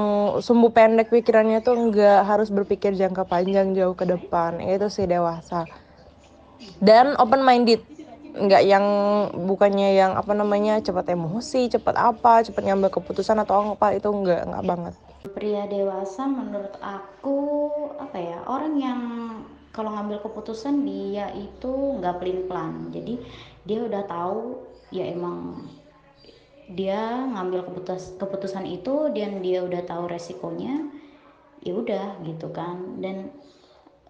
sumbu 0.44 0.76
pendek 0.76 1.08
pikirannya 1.10 1.64
tuh 1.64 1.80
enggak 1.80 2.28
harus 2.28 2.52
berpikir 2.52 2.94
jangka 2.94 3.26
panjang 3.26 3.74
jauh 3.74 3.96
ke 3.96 4.06
depan. 4.06 4.60
Itu 4.62 4.92
sih 4.92 5.08
dewasa. 5.08 5.66
Dan 6.78 7.18
open 7.18 7.42
minded 7.42 7.82
nggak 8.32 8.64
yang 8.64 8.86
bukannya 9.44 9.92
yang 9.92 10.16
apa 10.16 10.32
namanya 10.32 10.80
cepat 10.80 11.12
emosi 11.12 11.68
cepat 11.68 11.96
apa 12.00 12.48
cepat 12.48 12.64
ngambil 12.64 12.88
keputusan 12.88 13.44
atau 13.44 13.76
apa 13.76 13.92
itu 13.92 14.08
nggak 14.08 14.48
nggak 14.48 14.64
banget 14.64 14.94
pria 15.36 15.68
dewasa 15.68 16.32
menurut 16.32 16.72
aku 16.80 17.36
apa 18.00 18.18
ya 18.18 18.40
orang 18.48 18.74
yang 18.80 19.02
kalau 19.76 19.92
ngambil 19.92 20.24
keputusan 20.24 20.84
dia 20.88 21.28
itu 21.36 22.00
nggak 22.00 22.24
pelin 22.24 22.48
pelan 22.48 22.88
jadi 22.96 23.20
dia 23.66 23.80
udah 23.86 24.04
tahu 24.10 24.58
ya 24.90 25.08
emang 25.08 25.68
dia 26.72 27.28
ngambil 27.28 27.68
keputus 27.68 28.16
keputusan 28.16 28.64
itu 28.64 29.12
dan 29.12 29.44
dia 29.44 29.60
udah 29.64 29.84
tahu 29.84 30.08
resikonya 30.08 30.88
ya 31.62 31.74
udah 31.76 32.20
gitu 32.24 32.50
kan. 32.52 33.00
Dan 33.04 33.30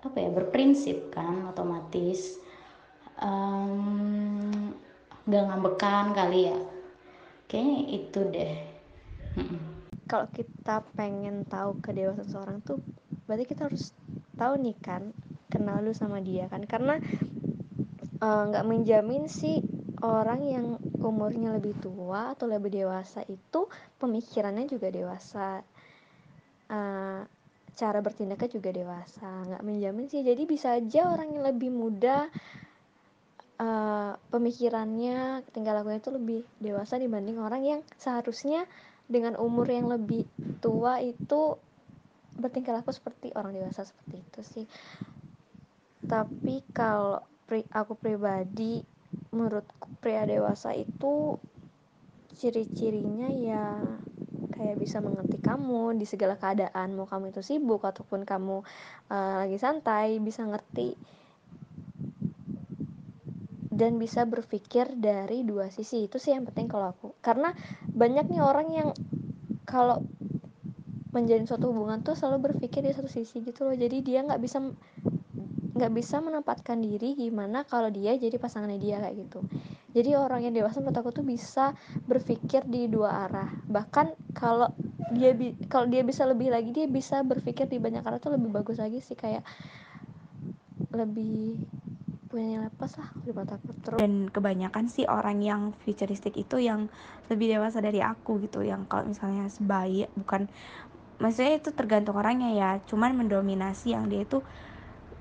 apa 0.02 0.18
ya 0.18 0.30
berprinsip 0.34 1.14
kan 1.14 1.46
otomatis 1.46 2.42
nggak 5.26 5.44
um, 5.44 5.48
ngambekan 5.50 6.14
kali 6.14 6.50
ya. 6.50 6.58
Kayaknya 7.50 7.80
itu 7.92 8.20
deh. 8.32 8.54
Kalau 10.08 10.28
kita 10.32 10.84
pengen 10.96 11.44
tahu 11.48 11.80
kedewasaan 11.84 12.28
seseorang 12.28 12.58
tuh 12.64 12.80
berarti 13.28 13.48
kita 13.48 13.68
harus 13.68 13.96
tahu 14.36 14.60
nih 14.60 14.76
kan 14.80 15.12
kenal 15.52 15.84
lu 15.84 15.92
sama 15.92 16.24
dia 16.24 16.48
kan. 16.48 16.64
Karena 16.64 17.00
nggak 18.22 18.66
uh, 18.66 18.70
menjamin 18.70 19.26
sih 19.26 19.66
orang 20.06 20.42
yang 20.46 20.66
umurnya 21.02 21.58
lebih 21.58 21.74
tua 21.82 22.38
atau 22.38 22.46
lebih 22.46 22.70
dewasa 22.70 23.26
itu 23.26 23.66
pemikirannya 23.98 24.70
juga 24.70 24.94
dewasa. 24.94 25.66
Uh, 26.70 27.26
cara 27.74 28.00
bertindaknya 28.04 28.50
juga 28.62 28.70
dewasa. 28.70 29.26
Nggak 29.26 29.64
menjamin 29.66 30.06
sih. 30.06 30.22
Jadi 30.22 30.44
bisa 30.46 30.78
aja 30.78 31.10
orang 31.10 31.34
yang 31.34 31.44
lebih 31.50 31.74
muda 31.74 32.30
uh, 33.58 34.14
pemikirannya 34.30 35.46
tinggal 35.50 35.82
lakunya 35.82 36.02
itu 36.02 36.12
lebih 36.14 36.40
dewasa 36.62 37.02
dibanding 37.02 37.38
orang 37.42 37.62
yang 37.66 37.82
seharusnya 37.98 38.66
dengan 39.10 39.38
umur 39.38 39.66
yang 39.66 39.90
lebih 39.90 40.30
tua 40.64 41.02
itu 41.02 41.58
bertingkah 42.38 42.80
laku 42.80 42.96
seperti 42.96 43.34
orang 43.36 43.54
dewasa 43.54 43.86
seperti 43.86 44.16
itu 44.18 44.42
sih. 44.46 44.66
Tapi 46.06 46.66
kalau 46.74 47.31
pri, 47.52 47.68
aku 47.68 48.00
pribadi 48.00 48.80
menurut 49.36 49.68
pria 50.00 50.24
dewasa 50.24 50.72
itu 50.72 51.36
ciri-cirinya 52.32 53.28
ya 53.28 53.76
kayak 54.56 54.80
bisa 54.80 55.04
mengerti 55.04 55.36
kamu 55.44 56.00
di 56.00 56.08
segala 56.08 56.40
keadaan. 56.40 56.96
Mau 56.96 57.04
kamu 57.04 57.36
itu 57.36 57.44
sibuk 57.44 57.84
ataupun 57.84 58.24
kamu 58.24 58.64
uh, 59.12 59.36
lagi 59.44 59.60
santai 59.60 60.24
bisa 60.24 60.48
ngerti 60.48 60.96
dan 63.68 64.00
bisa 64.00 64.24
berpikir 64.24 64.96
dari 64.96 65.44
dua 65.44 65.68
sisi. 65.76 66.08
Itu 66.08 66.24
sih 66.24 66.32
yang 66.32 66.48
penting 66.48 66.72
kalau 66.72 66.96
aku. 66.96 67.20
Karena 67.20 67.52
banyak 67.92 68.32
nih 68.32 68.40
orang 68.40 68.68
yang 68.72 68.90
kalau 69.68 70.08
menjalin 71.12 71.44
suatu 71.44 71.76
hubungan 71.76 72.00
tuh 72.00 72.16
selalu 72.16 72.56
berpikir 72.56 72.80
di 72.80 72.96
satu 72.96 73.12
sisi 73.12 73.44
gitu 73.44 73.68
loh. 73.68 73.76
Jadi 73.76 74.00
dia 74.00 74.24
nggak 74.24 74.40
bisa 74.40 74.64
nggak 75.72 75.92
bisa 75.96 76.20
menempatkan 76.20 76.84
diri 76.84 77.16
gimana 77.16 77.64
kalau 77.64 77.88
dia 77.88 78.16
jadi 78.20 78.36
pasangannya 78.36 78.80
dia 78.80 79.00
kayak 79.00 79.16
gitu. 79.28 79.40
Jadi 79.92 80.16
orang 80.16 80.48
yang 80.48 80.56
dewasa 80.56 80.80
menurut 80.80 81.00
aku 81.00 81.12
tuh 81.12 81.26
bisa 81.28 81.76
berpikir 82.08 82.64
di 82.68 82.88
dua 82.88 83.28
arah. 83.28 83.52
Bahkan 83.68 84.36
kalau 84.36 84.68
dia 85.12 85.36
bi 85.36 85.52
kalau 85.68 85.88
dia 85.92 86.04
bisa 86.08 86.24
lebih 86.24 86.52
lagi 86.52 86.72
dia 86.72 86.88
bisa 86.88 87.20
berpikir 87.24 87.68
di 87.68 87.80
banyak 87.80 88.04
arah 88.04 88.20
tuh 88.20 88.36
lebih 88.36 88.52
bagus 88.52 88.80
lagi 88.80 89.04
sih 89.04 89.16
kayak 89.20 89.44
lebih 90.96 91.60
punya 92.32 92.56
nilai 92.56 92.72
plus 92.72 92.96
lah 92.96 93.10
di 93.28 93.32
mata 93.36 93.60
aku. 93.60 93.76
Terus 93.84 94.00
dan 94.00 94.32
kebanyakan 94.32 94.88
sih 94.88 95.04
orang 95.04 95.44
yang 95.44 95.76
futuristik 95.84 96.40
itu 96.40 96.64
yang 96.64 96.88
lebih 97.28 97.52
dewasa 97.52 97.84
dari 97.84 98.00
aku 98.00 98.40
gitu 98.44 98.64
yang 98.64 98.88
kalau 98.88 99.12
misalnya 99.12 99.52
sebaik 99.52 100.08
bukan 100.16 100.48
maksudnya 101.20 101.60
itu 101.60 101.76
tergantung 101.76 102.16
orangnya 102.16 102.56
ya. 102.56 102.70
Cuman 102.88 103.20
mendominasi 103.20 103.92
yang 103.92 104.08
dia 104.08 104.24
itu 104.24 104.40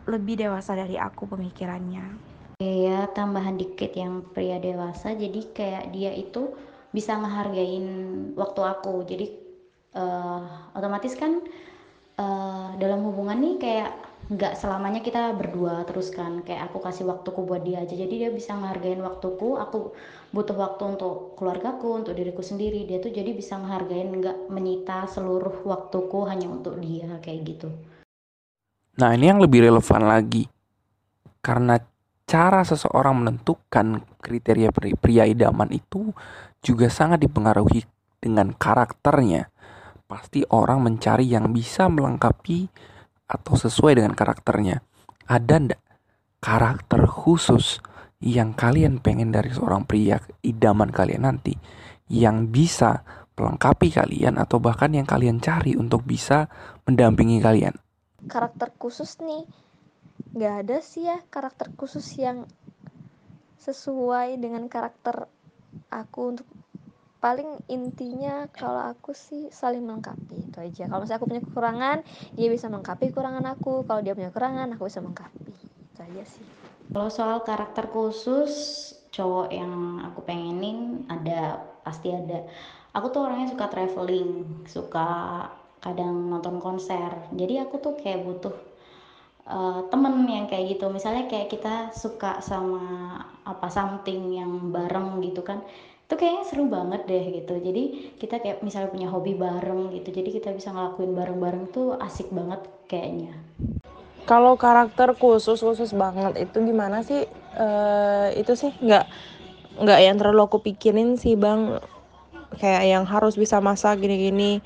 lebih 0.08 0.40
dewasa 0.40 0.72
dari 0.72 0.96
aku 0.96 1.28
pemikirannya. 1.28 2.30
Ya 2.60 3.08
tambahan 3.16 3.56
dikit 3.56 3.96
yang 3.96 4.20
pria 4.36 4.60
dewasa 4.60 5.16
jadi 5.16 5.40
kayak 5.56 5.84
dia 5.96 6.12
itu 6.12 6.52
bisa 6.92 7.16
ngehargain 7.16 7.86
waktu 8.36 8.60
aku. 8.60 9.04
Jadi 9.08 9.26
uh, 9.96 10.72
otomatis 10.76 11.16
kan 11.16 11.40
uh, 12.20 12.76
dalam 12.76 13.00
hubungan 13.08 13.40
nih 13.40 13.56
kayak 13.56 13.90
nggak 14.30 14.54
selamanya 14.60 15.00
kita 15.00 15.32
berdua 15.40 15.88
terus 15.88 16.12
kan. 16.12 16.44
Kayak 16.44 16.68
aku 16.68 16.84
kasih 16.84 17.08
waktuku 17.08 17.48
buat 17.48 17.64
dia 17.64 17.80
aja. 17.80 17.96
Jadi 17.96 18.28
dia 18.28 18.30
bisa 18.32 18.52
ngehargain 18.52 19.00
waktuku. 19.00 19.56
Aku 19.56 19.96
butuh 20.36 20.56
waktu 20.60 21.00
untuk 21.00 21.40
keluargaku 21.40 22.04
untuk 22.04 22.12
diriku 22.12 22.44
sendiri. 22.44 22.84
Dia 22.84 23.00
tuh 23.00 23.08
jadi 23.08 23.32
bisa 23.32 23.56
ngehargain 23.56 24.12
nggak 24.12 24.52
menyita 24.52 25.08
seluruh 25.08 25.64
waktuku 25.64 26.28
hanya 26.28 26.52
untuk 26.52 26.76
dia 26.76 27.08
kayak 27.24 27.56
gitu 27.56 27.72
nah 28.98 29.14
ini 29.14 29.30
yang 29.30 29.38
lebih 29.38 29.68
relevan 29.68 30.08
lagi 30.08 30.50
karena 31.40 31.78
cara 32.30 32.62
seseorang 32.62 33.26
menentukan 33.26 34.06
kriteria 34.22 34.70
pria 34.70 35.26
idaman 35.26 35.66
itu 35.74 36.14
juga 36.62 36.86
sangat 36.86 37.26
dipengaruhi 37.26 37.82
dengan 38.22 38.54
karakternya. 38.54 39.50
Pasti 40.06 40.46
orang 40.52 40.84
mencari 40.84 41.26
yang 41.26 41.50
bisa 41.50 41.90
melengkapi 41.90 42.70
atau 43.26 43.54
sesuai 43.58 43.98
dengan 43.98 44.14
karakternya. 44.14 44.84
Ada 45.26 45.54
ndak 45.58 45.82
karakter 46.38 47.02
khusus 47.10 47.82
yang 48.22 48.54
kalian 48.54 49.02
pengen 49.02 49.34
dari 49.34 49.50
seorang 49.50 49.88
pria 49.88 50.20
idaman 50.44 50.92
kalian 50.92 51.24
nanti 51.24 51.56
yang 52.12 52.52
bisa 52.52 53.02
melengkapi 53.34 53.90
kalian 53.90 54.36
atau 54.36 54.60
bahkan 54.62 54.92
yang 54.92 55.08
kalian 55.08 55.40
cari 55.42 55.74
untuk 55.74 56.06
bisa 56.06 56.46
mendampingi 56.86 57.42
kalian? 57.42 57.74
Karakter 58.26 58.74
khusus 58.76 59.20
nih. 59.22 59.46
Nggak 60.36 60.54
ada 60.66 60.76
sih 60.84 61.08
ya 61.08 61.18
karakter 61.32 61.72
khusus 61.74 62.04
yang 62.20 62.44
sesuai 63.60 64.40
dengan 64.40 64.66
karakter 64.72 65.28
aku 65.92 66.20
untuk 66.36 66.48
paling 67.20 67.60
intinya 67.68 68.48
kalau 68.48 68.80
aku 68.80 69.12
sih 69.12 69.52
saling 69.52 69.84
melengkapi 69.84 70.48
itu 70.48 70.58
aja. 70.58 70.88
Kalau 70.88 71.04
misalnya 71.04 71.20
aku 71.20 71.28
punya 71.28 71.42
kekurangan 71.44 71.98
dia 72.32 72.48
bisa 72.48 72.66
melengkapi 72.72 73.12
kekurangan 73.12 73.44
aku. 73.52 73.84
Kalau 73.84 74.00
dia 74.00 74.16
punya 74.16 74.32
kekurangan 74.32 74.68
aku 74.74 74.88
bisa 74.88 75.04
melengkapi 75.04 75.52
itu 75.52 76.00
aja 76.00 76.24
sih. 76.24 76.46
Kalau 76.90 77.10
soal 77.12 77.44
karakter 77.44 77.86
khusus 77.92 78.52
cowok 79.12 79.52
yang 79.52 80.02
aku 80.08 80.24
pengenin 80.24 81.04
ada 81.12 81.60
pasti 81.84 82.10
ada. 82.10 82.48
Aku 82.96 83.12
tuh 83.14 83.28
orangnya 83.28 83.52
suka 83.52 83.70
traveling 83.70 84.64
suka 84.66 85.08
kadang 85.80 86.28
nonton 86.28 86.60
konser. 86.60 87.10
Jadi 87.32 87.56
aku 87.60 87.80
tuh 87.80 87.96
kayak 87.96 88.22
butuh 88.22 88.52
uh, 89.48 89.80
temen 89.88 90.28
yang 90.28 90.46
kayak 90.46 90.76
gitu. 90.76 90.92
Misalnya 90.92 91.26
kayak 91.26 91.48
kita 91.48 91.90
suka 91.96 92.38
sama 92.44 93.16
apa 93.48 93.68
something 93.72 94.36
yang 94.36 94.70
bareng 94.70 95.18
gitu 95.24 95.40
kan 95.40 95.64
itu 96.10 96.18
kayaknya 96.18 96.42
seru 96.42 96.66
banget 96.66 97.06
deh 97.06 97.24
gitu. 97.38 97.54
Jadi 97.62 97.82
kita 98.18 98.42
kayak 98.42 98.66
misalnya 98.66 98.90
punya 98.90 99.08
hobi 99.08 99.38
bareng 99.38 99.94
gitu 99.94 100.10
jadi 100.10 100.28
kita 100.42 100.50
bisa 100.58 100.74
ngelakuin 100.74 101.14
bareng-bareng 101.14 101.64
tuh 101.70 101.94
asik 102.02 102.34
banget 102.34 102.66
kayaknya. 102.90 103.30
Kalau 104.26 104.58
karakter 104.58 105.14
khusus 105.14 105.62
khusus 105.62 105.94
banget 105.94 106.34
itu 106.50 106.58
gimana 106.66 107.06
sih? 107.06 107.30
Uh, 107.54 108.34
itu 108.34 108.58
sih 108.58 108.74
nggak 108.82 109.06
nggak 109.80 110.00
yang 110.02 110.18
terlalu 110.18 110.50
aku 110.50 110.58
pikirin 110.66 111.14
sih 111.14 111.38
bang. 111.38 111.78
Kayak 112.58 112.84
yang 112.90 113.04
harus 113.06 113.38
bisa 113.38 113.62
masak 113.62 114.02
gini-gini 114.02 114.58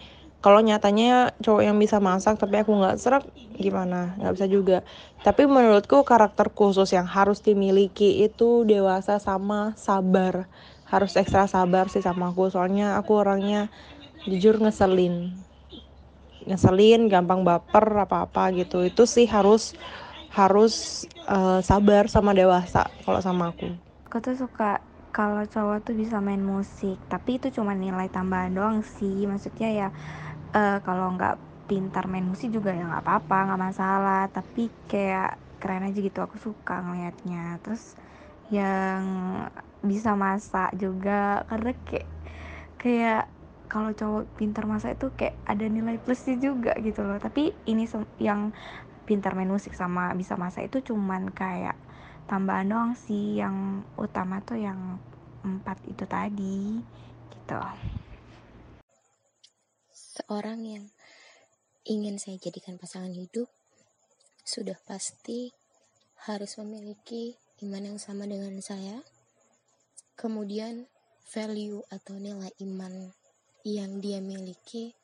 kalau 0.44 0.60
nyatanya 0.60 1.32
cowok 1.40 1.64
yang 1.64 1.80
bisa 1.80 2.04
masak 2.04 2.36
tapi 2.36 2.60
aku 2.60 2.76
nggak 2.76 3.00
serap 3.00 3.24
gimana? 3.56 4.12
Nggak 4.20 4.32
bisa 4.36 4.46
juga. 4.52 4.78
Tapi 5.24 5.48
menurutku 5.48 6.04
karakter 6.04 6.52
khusus 6.52 6.92
yang 6.92 7.08
harus 7.08 7.40
dimiliki 7.40 8.20
itu 8.20 8.68
dewasa 8.68 9.16
sama 9.16 9.72
sabar. 9.80 10.44
Harus 10.84 11.16
ekstra 11.16 11.48
sabar 11.48 11.88
sih 11.88 12.04
sama 12.04 12.28
aku. 12.28 12.52
Soalnya 12.52 13.00
aku 13.00 13.24
orangnya 13.24 13.72
jujur 14.28 14.60
ngeselin. 14.60 15.32
Ngeselin 16.44 17.08
gampang 17.08 17.40
baper 17.40 18.04
apa 18.04 18.28
apa 18.28 18.52
gitu. 18.52 18.84
Itu 18.84 19.08
sih 19.08 19.24
harus 19.24 19.72
harus 20.28 21.08
uh, 21.24 21.64
sabar 21.64 22.04
sama 22.12 22.36
dewasa 22.36 22.84
kalau 23.08 23.24
sama 23.24 23.48
aku. 23.48 23.72
Aku 24.12 24.20
tuh 24.20 24.36
suka 24.36 24.84
kalau 25.14 25.46
cowok 25.46 25.88
tuh 25.88 25.94
bisa 25.94 26.18
main 26.18 26.42
musik. 26.42 26.98
Tapi 27.06 27.38
itu 27.38 27.48
cuma 27.54 27.72
nilai 27.72 28.10
tambahan 28.10 28.52
doang 28.52 28.78
sih. 28.82 29.24
Maksudnya 29.30 29.70
ya 29.72 29.88
uh, 30.54 30.78
kalau 30.86 31.12
nggak 31.18 31.36
pintar 31.66 32.06
main 32.06 32.24
musik 32.24 32.52
juga 32.54 32.70
ya 32.70 32.86
nggak 32.86 33.04
apa-apa 33.04 33.38
nggak 33.50 33.62
masalah. 33.62 34.22
Tapi 34.30 34.70
kayak 34.88 35.36
keren 35.58 35.84
aja 35.88 35.98
gitu 35.98 36.20
aku 36.20 36.36
suka 36.36 36.80
ngelihatnya 36.84 37.56
terus 37.64 37.96
yang 38.52 39.02
bisa 39.80 40.12
masak 40.12 40.76
juga 40.76 41.44
karena 41.48 41.72
kayak 41.88 42.08
kayak 42.76 43.22
kalau 43.68 43.90
cowok 43.96 44.28
pintar 44.36 44.68
masak 44.68 45.00
itu 45.00 45.08
kayak 45.16 45.34
ada 45.48 45.64
nilai 45.66 45.96
plusnya 45.98 46.36
juga 46.38 46.76
gitu 46.78 47.02
loh. 47.02 47.18
Tapi 47.18 47.50
ini 47.66 47.88
yang 48.20 48.52
pintar 49.08 49.34
main 49.36 49.50
musik 49.50 49.74
sama 49.74 50.12
bisa 50.14 50.36
masak 50.38 50.68
itu 50.70 50.94
cuman 50.94 51.32
kayak 51.32 51.76
tambahan 52.28 52.68
doang 52.70 52.92
sih. 52.94 53.40
Yang 53.40 53.88
utama 53.96 54.44
tuh 54.44 54.60
yang 54.60 55.00
empat 55.44 55.80
itu 55.88 56.04
tadi 56.08 56.80
gitu 57.32 57.56
seorang 60.14 60.62
yang 60.62 60.86
ingin 61.90 62.22
saya 62.22 62.38
jadikan 62.38 62.78
pasangan 62.78 63.10
hidup 63.10 63.50
sudah 64.46 64.78
pasti 64.86 65.50
harus 66.30 66.54
memiliki 66.62 67.34
iman 67.66 67.82
yang 67.82 67.98
sama 67.98 68.30
dengan 68.30 68.54
saya. 68.62 69.02
Kemudian 70.14 70.86
value 71.26 71.82
atau 71.90 72.14
nilai 72.14 72.54
iman 72.62 73.10
yang 73.66 73.98
dia 73.98 74.22
miliki, 74.22 74.94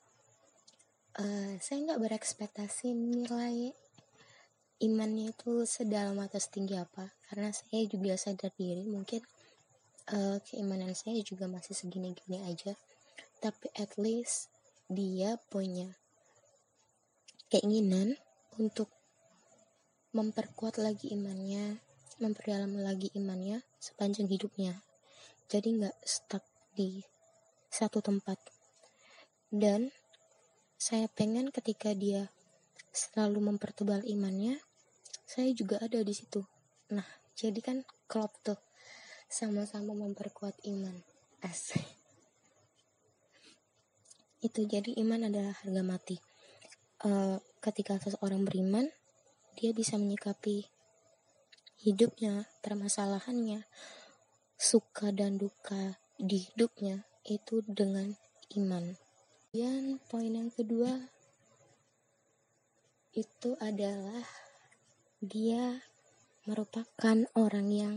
uh, 1.18 1.59
saya 1.59 1.90
nggak 1.90 2.01
berekspektasi 2.07 2.94
nilai 2.94 3.75
imannya 4.79 5.35
itu 5.35 5.66
sedalam 5.66 6.23
atau 6.23 6.38
setinggi 6.38 6.79
apa, 6.79 7.11
karena 7.27 7.51
saya 7.51 7.83
juga 7.90 8.14
sadar 8.14 8.55
diri 8.55 8.87
mungkin 8.87 9.20
uh, 10.14 10.38
keimanan 10.46 10.94
saya 10.94 11.18
juga 11.27 11.51
masih 11.51 11.75
segini-gini 11.75 12.46
aja. 12.46 12.79
Tapi 13.42 13.73
at 13.75 13.99
least 13.99 14.53
dia 14.90 15.38
punya 15.46 15.87
keinginan 17.46 18.18
untuk 18.59 18.90
memperkuat 20.11 20.83
lagi 20.83 21.14
imannya, 21.14 21.79
memperdalam 22.18 22.74
lagi 22.83 23.07
imannya 23.14 23.62
sepanjang 23.79 24.26
hidupnya. 24.26 24.83
Jadi 25.46 25.79
nggak 25.79 25.94
stuck 26.03 26.42
di 26.74 27.07
satu 27.70 28.03
tempat. 28.03 28.35
Dan 29.46 29.94
saya 30.74 31.07
pengen 31.07 31.55
ketika 31.55 31.94
dia 31.94 32.26
selalu 32.90 33.55
mempertebal 33.55 34.03
imannya, 34.03 34.59
saya 35.22 35.55
juga 35.55 35.79
ada 35.79 36.03
di 36.03 36.11
situ. 36.11 36.42
Nah, 36.90 37.07
jadi 37.38 37.62
kan 37.62 37.87
klop 38.11 38.35
tuh 38.42 38.59
sama-sama 39.31 39.94
memperkuat 39.94 40.59
iman. 40.66 40.98
Asik 41.46 42.00
itu 44.40 44.64
jadi 44.64 44.96
iman 45.05 45.29
adalah 45.29 45.53
harga 45.61 45.83
mati. 45.85 46.16
Uh, 47.00 47.40
ketika 47.64 47.96
seseorang 48.00 48.44
beriman 48.44 48.88
dia 49.57 49.72
bisa 49.72 49.96
menyikapi 49.96 50.68
hidupnya 51.81 52.44
permasalahannya 52.61 53.64
suka 54.61 55.12
dan 55.12 55.40
duka 55.40 55.96
di 56.20 56.44
hidupnya 56.48 57.05
itu 57.24 57.64
dengan 57.64 58.16
iman. 58.57 58.96
Dan 59.50 59.98
poin 60.09 60.33
yang 60.33 60.53
kedua 60.53 60.92
itu 63.16 63.57
adalah 63.59 64.22
dia 65.20 65.83
merupakan 66.48 67.16
orang 67.37 67.68
yang 67.68 67.94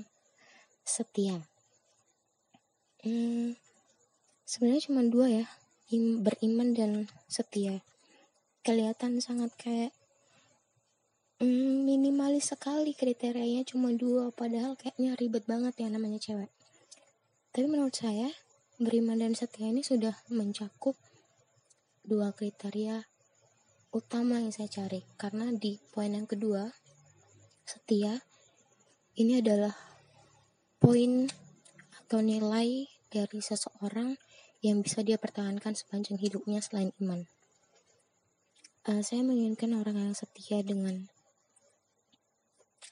setia. 0.83 1.43
Hmm, 3.03 3.55
sebenarnya 4.47 4.87
cuma 4.89 5.03
dua 5.07 5.27
ya 5.43 5.47
im, 5.91 6.23
beriman 6.23 6.71
dan 6.71 6.91
setia. 7.27 7.83
Kelihatan 8.63 9.19
sangat 9.19 9.51
kayak 9.59 9.91
mm, 11.43 11.83
minimalis 11.83 12.55
sekali 12.55 12.95
kriterianya 12.95 13.67
cuma 13.67 13.91
dua. 13.91 14.31
Padahal 14.31 14.79
kayaknya 14.79 15.19
ribet 15.19 15.43
banget 15.43 15.75
yang 15.83 15.91
namanya 15.97 16.21
cewek. 16.21 16.51
Tapi 17.51 17.65
menurut 17.67 17.93
saya 17.93 18.31
beriman 18.79 19.19
dan 19.19 19.35
setia 19.35 19.67
ini 19.67 19.83
sudah 19.83 20.15
mencakup 20.31 20.95
dua 22.03 22.31
kriteria 22.31 23.03
utama 23.91 24.39
yang 24.39 24.55
saya 24.55 24.71
cari. 24.71 25.03
Karena 25.19 25.51
di 25.51 25.77
poin 25.91 26.15
yang 26.15 26.25
kedua 26.25 26.71
setia 27.63 28.19
ini 29.19 29.39
adalah 29.39 29.71
poin 30.81 31.29
atau 32.03 32.19
nilai 32.19 32.89
dari 33.13 33.39
seseorang 33.39 34.17
yang 34.63 34.79
bisa 34.79 35.03
dia 35.03 35.19
pertahankan 35.19 35.75
sepanjang 35.75 36.15
hidupnya 36.15 36.63
selain 36.63 36.95
iman. 37.03 37.27
Uh, 38.87 39.03
saya 39.03 39.19
menginginkan 39.19 39.75
orang 39.75 39.99
yang 39.99 40.15
setia 40.15 40.63
dengan 40.63 41.11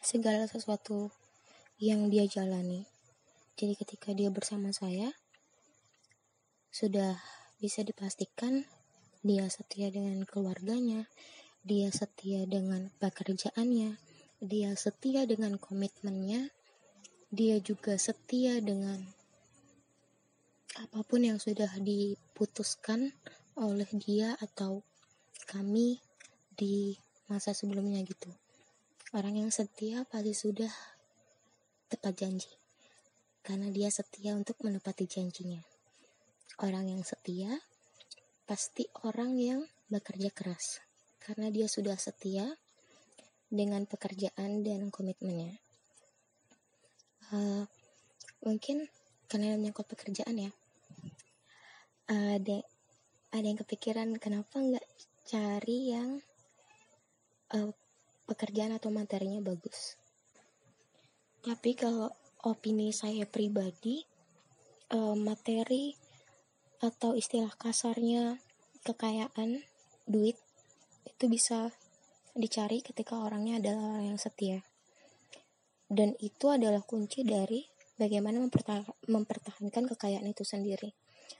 segala 0.03 0.51
sesuatu 0.51 1.15
yang 1.79 2.11
dia 2.11 2.27
jalani. 2.27 2.83
Jadi 3.55 3.73
ketika 3.79 4.11
dia 4.11 4.27
bersama 4.27 4.75
saya, 4.75 5.15
sudah 6.75 7.15
bisa 7.63 7.87
dipastikan 7.87 8.67
dia 9.23 9.47
setia 9.47 9.87
dengan 9.93 10.27
keluarganya, 10.27 11.07
dia 11.63 11.87
setia 11.93 12.43
dengan 12.49 12.91
pekerjaannya, 12.99 13.95
dia 14.43 14.71
setia 14.75 15.29
dengan 15.29 15.55
komitmennya, 15.55 16.49
dia 17.31 17.61
juga 17.63 17.95
setia 17.95 18.57
dengan 18.59 19.20
apa 20.79 21.03
pun 21.03 21.27
yang 21.27 21.35
sudah 21.35 21.67
diputuskan 21.83 23.11
oleh 23.59 23.87
dia 23.99 24.39
atau 24.39 24.85
kami 25.49 25.99
di 26.55 26.95
masa 27.27 27.51
sebelumnya 27.51 27.99
gitu. 28.07 28.31
Orang 29.11 29.35
yang 29.35 29.51
setia 29.51 30.07
pasti 30.07 30.31
sudah 30.31 30.71
tepat 31.91 32.23
janji 32.23 32.51
karena 33.43 33.67
dia 33.67 33.91
setia 33.91 34.31
untuk 34.37 34.55
menepati 34.63 35.03
janjinya. 35.09 35.59
Orang 36.63 36.87
yang 36.87 37.03
setia 37.03 37.59
pasti 38.47 38.87
orang 39.03 39.35
yang 39.35 39.59
bekerja 39.91 40.31
keras 40.31 40.79
karena 41.19 41.51
dia 41.51 41.67
sudah 41.67 41.99
setia 41.99 42.47
dengan 43.51 43.83
pekerjaan 43.83 44.63
dan 44.63 44.87
komitmennya. 44.87 45.59
Uh, 47.31 47.67
mungkin 48.43 48.87
karena 49.27 49.55
menyangkut 49.55 49.87
pekerjaan 49.87 50.35
ya, 50.35 50.51
ada 52.11 52.59
ada 53.31 53.45
yang 53.47 53.55
kepikiran 53.55 54.11
kenapa 54.19 54.59
nggak 54.59 54.83
cari 55.23 55.95
yang 55.95 56.19
uh, 57.55 57.71
pekerjaan 58.27 58.75
atau 58.75 58.91
materinya 58.91 59.39
bagus. 59.39 59.95
Tapi 61.39 61.71
kalau 61.79 62.11
opini 62.43 62.91
saya 62.91 63.23
pribadi, 63.23 64.03
uh, 64.91 65.15
materi 65.15 65.95
atau 66.83 67.15
istilah 67.15 67.55
kasarnya 67.55 68.43
kekayaan, 68.83 69.63
duit 70.03 70.35
itu 71.07 71.25
bisa 71.31 71.71
dicari 72.35 72.83
ketika 72.83 73.23
orangnya 73.23 73.63
adalah 73.63 73.95
orang 73.95 74.11
yang 74.11 74.19
setia. 74.19 74.67
Dan 75.87 76.19
itu 76.19 76.51
adalah 76.51 76.83
kunci 76.83 77.23
dari 77.23 77.63
bagaimana 77.95 78.43
mempertahankan 79.07 79.83
kekayaan 79.95 80.27
itu 80.27 80.43
sendiri 80.43 80.91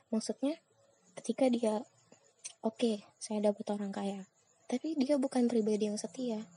maksudnya 0.09 0.59
ketika 1.17 1.47
dia 1.51 1.83
oke 2.61 2.77
okay, 2.77 2.95
saya 3.17 3.41
dapat 3.41 3.65
orang 3.73 3.91
kaya. 3.93 4.21
Tapi 4.69 4.95
dia 4.95 5.19
bukan 5.19 5.51
pribadi 5.51 5.91
yang 5.91 5.99
setia. 5.99 6.47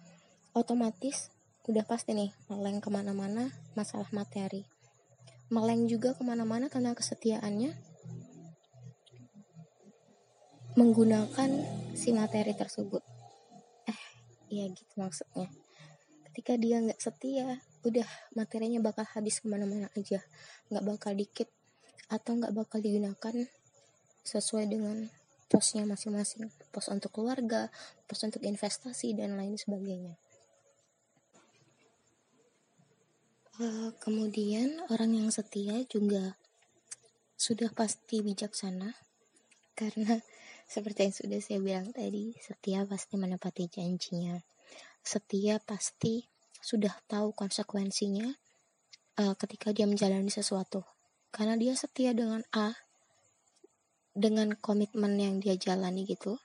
Otomatis 0.54 1.34
udah 1.66 1.82
pasti 1.82 2.12
nih 2.12 2.30
meleng 2.46 2.78
ke 2.78 2.92
mana-mana 2.92 3.50
masalah 3.74 4.06
materi. 4.14 4.68
Meleng 5.48 5.88
juga 5.90 6.14
ke 6.14 6.22
mana-mana 6.22 6.70
karena 6.70 6.94
kesetiaannya 6.94 7.74
menggunakan 10.74 11.50
si 11.94 12.10
materi 12.14 12.52
tersebut. 12.54 13.02
Eh 13.88 14.00
iya 14.52 14.70
gitu 14.70 14.94
maksudnya. 14.94 15.50
Ketika 16.30 16.58
dia 16.58 16.82
nggak 16.82 17.00
setia 17.02 17.62
udah 17.86 18.08
materinya 18.34 18.78
bakal 18.82 19.06
habis 19.06 19.40
ke 19.42 19.46
mana-mana 19.46 19.90
aja. 19.98 20.22
Nggak 20.70 20.84
bakal 20.84 21.12
dikit 21.18 21.48
atau 22.08 22.36
nggak 22.36 22.52
bakal 22.52 22.78
digunakan 22.80 23.34
sesuai 24.24 24.64
dengan 24.68 25.08
posnya 25.48 25.84
masing-masing. 25.86 26.50
Pos 26.72 26.90
untuk 26.90 27.14
keluarga 27.14 27.70
pos 28.08 28.24
untuk 28.26 28.42
investasi 28.42 29.14
dan 29.14 29.38
lain 29.38 29.54
sebagainya. 29.54 30.18
Uh, 33.54 33.94
kemudian 34.02 34.82
orang 34.90 35.14
yang 35.14 35.30
setia 35.30 35.86
juga 35.86 36.34
sudah 37.38 37.70
pasti 37.70 38.18
bijaksana. 38.24 38.98
Karena 39.78 40.18
seperti 40.74 41.06
yang 41.06 41.14
sudah 41.14 41.38
saya 41.38 41.60
bilang 41.62 41.88
tadi 41.94 42.34
setia 42.42 42.82
pasti 42.82 43.14
menepati 43.14 43.70
janjinya. 43.70 44.42
Setia 45.04 45.62
pasti 45.62 46.26
sudah 46.64 46.96
tahu 47.06 47.36
konsekuensinya 47.36 48.26
uh, 49.20 49.34
ketika 49.36 49.70
dia 49.70 49.84
menjalani 49.84 50.32
sesuatu 50.32 50.93
karena 51.34 51.58
dia 51.58 51.74
setia 51.74 52.14
dengan 52.14 52.46
A 52.54 52.78
dengan 54.14 54.54
komitmen 54.54 55.18
yang 55.18 55.42
dia 55.42 55.58
jalani 55.58 56.06
gitu. 56.06 56.38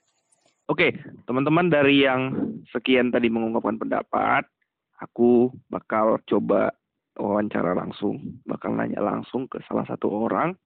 Oke, 0.66 0.98
teman-teman 1.30 1.70
dari 1.70 2.02
yang 2.02 2.34
sekian 2.74 3.14
tadi 3.14 3.30
mengungkapkan 3.30 3.78
pendapat, 3.78 4.50
aku 4.98 5.54
bakal 5.70 6.18
coba 6.26 6.74
wawancara 7.14 7.78
langsung, 7.78 8.42
bakal 8.50 8.74
nanya 8.74 9.02
langsung 9.02 9.46
ke 9.46 9.62
salah 9.70 9.86
satu 9.86 10.10
orang 10.10 10.58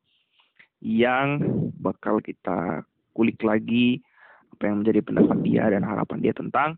yang 0.80 1.44
bakal 1.80 2.24
kita 2.24 2.84
kulik 3.16 3.40
lagi 3.44 4.00
apa 4.56 4.72
yang 4.72 4.84
menjadi 4.84 5.00
pendapat 5.04 5.38
dia 5.44 5.64
dan 5.72 5.84
harapan 5.84 6.20
dia 6.20 6.34
tentang 6.36 6.76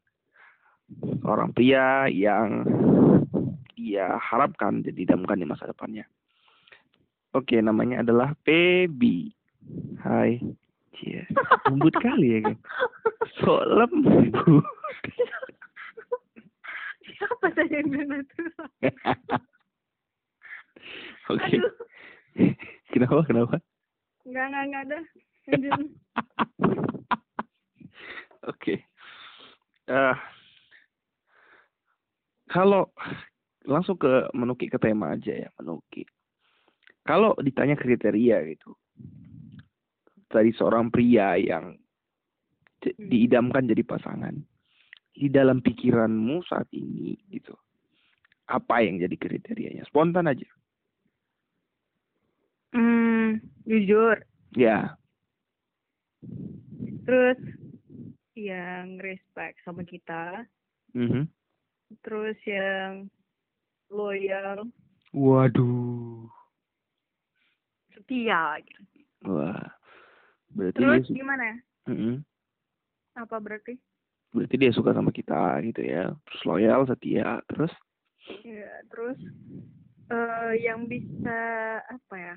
seorang 1.21 1.49
pria 1.53 2.05
yang 2.09 2.65
dia 3.73 4.17
harapkan 4.21 4.85
didamkan 4.85 5.37
di 5.41 5.45
masa 5.49 5.65
depannya. 5.69 6.05
Oke, 7.35 7.59
namanya 7.59 7.99
adalah 7.99 8.31
Pebi. 8.47 9.27
Hai. 9.99 10.39
Cie, 10.95 11.27
lembut 11.67 11.91
kali 11.99 12.39
ya 12.39 12.47
kan. 12.47 12.55
So 13.43 13.59
lembut. 13.67 14.31
Siapa 17.03 17.51
saya 17.51 17.67
yang 17.67 17.91
itu? 17.91 18.43
Oke. 21.35 21.59
Kenapa? 22.95 23.27
Kenapa? 23.27 23.59
Enggak, 24.23 24.45
enggak, 24.47 24.63
enggak 24.63 24.83
ada. 24.87 24.99
Oke. 28.55 28.87
Uh, 29.91 30.15
kalau 32.47 32.87
langsung 33.67 33.99
ke 33.99 34.31
menuki 34.31 34.71
ke 34.71 34.79
tema 34.79 35.11
aja 35.11 35.35
ya, 35.35 35.51
menuki 35.59 36.07
kalau 37.05 37.37
ditanya 37.39 37.77
kriteria 37.77 38.43
gitu 38.49 38.73
dari 40.27 40.51
seorang 40.57 40.89
pria 40.91 41.37
yang 41.37 41.77
hmm. 41.77 42.97
diidamkan 42.97 43.69
jadi 43.69 43.85
pasangan 43.85 44.35
di 45.15 45.31
dalam 45.31 45.63
pikiranmu 45.63 46.43
saat 46.43 46.67
ini 46.75 47.15
gitu 47.31 47.55
apa 48.45 48.85
yang 48.85 49.01
jadi 49.01 49.15
kriterianya? 49.17 49.83
Spontan 49.89 50.29
aja. 50.29 50.45
Hmm 52.75 53.41
jujur. 53.65 54.21
Ya. 54.53 54.93
Terus 57.05 57.39
yang 58.37 59.01
respect 59.01 59.57
sama 59.65 59.81
kita. 59.85 60.45
Mm 60.95 61.07
-hmm. 61.11 61.23
terus 62.07 62.39
yang 62.47 63.11
loyal. 63.91 64.63
Waduh 65.11 66.34
setia 68.05 68.61
gitu. 68.61 68.81
Wah. 69.25 69.65
Berarti 70.53 70.77
Terus 70.77 71.09
dia 71.09 71.17
gimana? 71.25 71.57
Mm 71.89 71.97
-hmm. 71.97 72.13
Apa 73.17 73.41
berarti? 73.41 73.81
Berarti 74.29 74.55
dia 74.61 74.71
suka 74.71 74.93
sama 74.93 75.09
kita 75.09 75.57
gitu 75.65 75.81
ya. 75.81 76.13
Terus 76.29 76.41
loyal, 76.45 76.85
setia, 76.85 77.41
terus? 77.49 77.73
Iya, 78.45 78.85
terus 78.93 79.17
uh, 80.13 80.53
yang 80.53 80.85
bisa 80.85 81.39
apa 81.81 82.15
ya? 82.15 82.35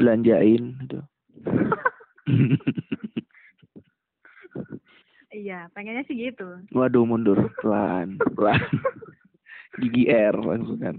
Belanjain 0.00 0.72
gitu. 0.88 1.00
Iya, 5.28 5.68
pengennya 5.76 6.08
sih 6.08 6.16
gitu. 6.16 6.64
Waduh, 6.72 7.04
mundur 7.04 7.52
pelan, 7.60 8.16
pelan. 8.32 8.64
Gigi 9.78 10.08
R 10.08 10.34
langsung 10.40 10.80
kan 10.80 10.96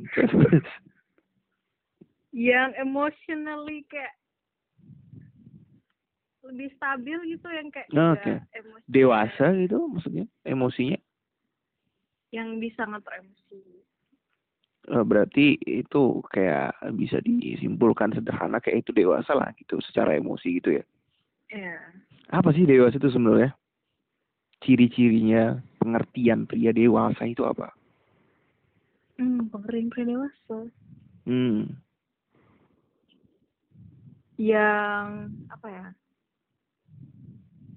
yang 2.33 2.77
emotionally 2.77 3.85
kayak 3.89 4.13
lebih 6.45 6.69
stabil 6.77 7.17
gitu 7.37 7.47
yang 7.49 7.69
kayak 7.69 7.89
oh, 7.93 8.17
okay. 8.17 8.37
emosi. 8.57 8.85
Dewasa 8.89 9.45
gitu 9.53 9.77
maksudnya 9.85 10.25
emosinya? 10.45 10.97
Yang 12.33 12.49
bisa 12.69 12.81
ngatur 12.89 13.13
emosi. 13.21 13.57
Oh, 14.89 15.05
berarti 15.05 15.61
itu 15.61 16.23
kayak 16.33 16.73
bisa 16.97 17.21
disimpulkan 17.21 18.09
sederhana 18.15 18.57
kayak 18.57 18.81
itu 18.81 18.91
dewasa 18.95 19.37
lah 19.37 19.53
gitu 19.61 19.77
secara 19.85 20.17
emosi 20.17 20.57
gitu 20.61 20.81
ya? 20.81 20.85
Yeah. 21.49 21.81
apa 22.29 22.53
sih 22.53 22.61
dewasa 22.65 23.01
itu 23.01 23.09
sebenarnya? 23.09 23.57
Ciri-cirinya 24.61 25.57
pengertian 25.81 26.45
pria 26.45 26.69
dewasa 26.69 27.25
itu 27.25 27.41
apa? 27.45 27.73
Hmm 29.17 29.49
pengertian 29.49 29.89
pria 29.89 30.05
dewasa. 30.05 30.57
Hmm 31.25 31.77
yang 34.39 35.35
apa 35.51 35.67
ya 35.67 35.87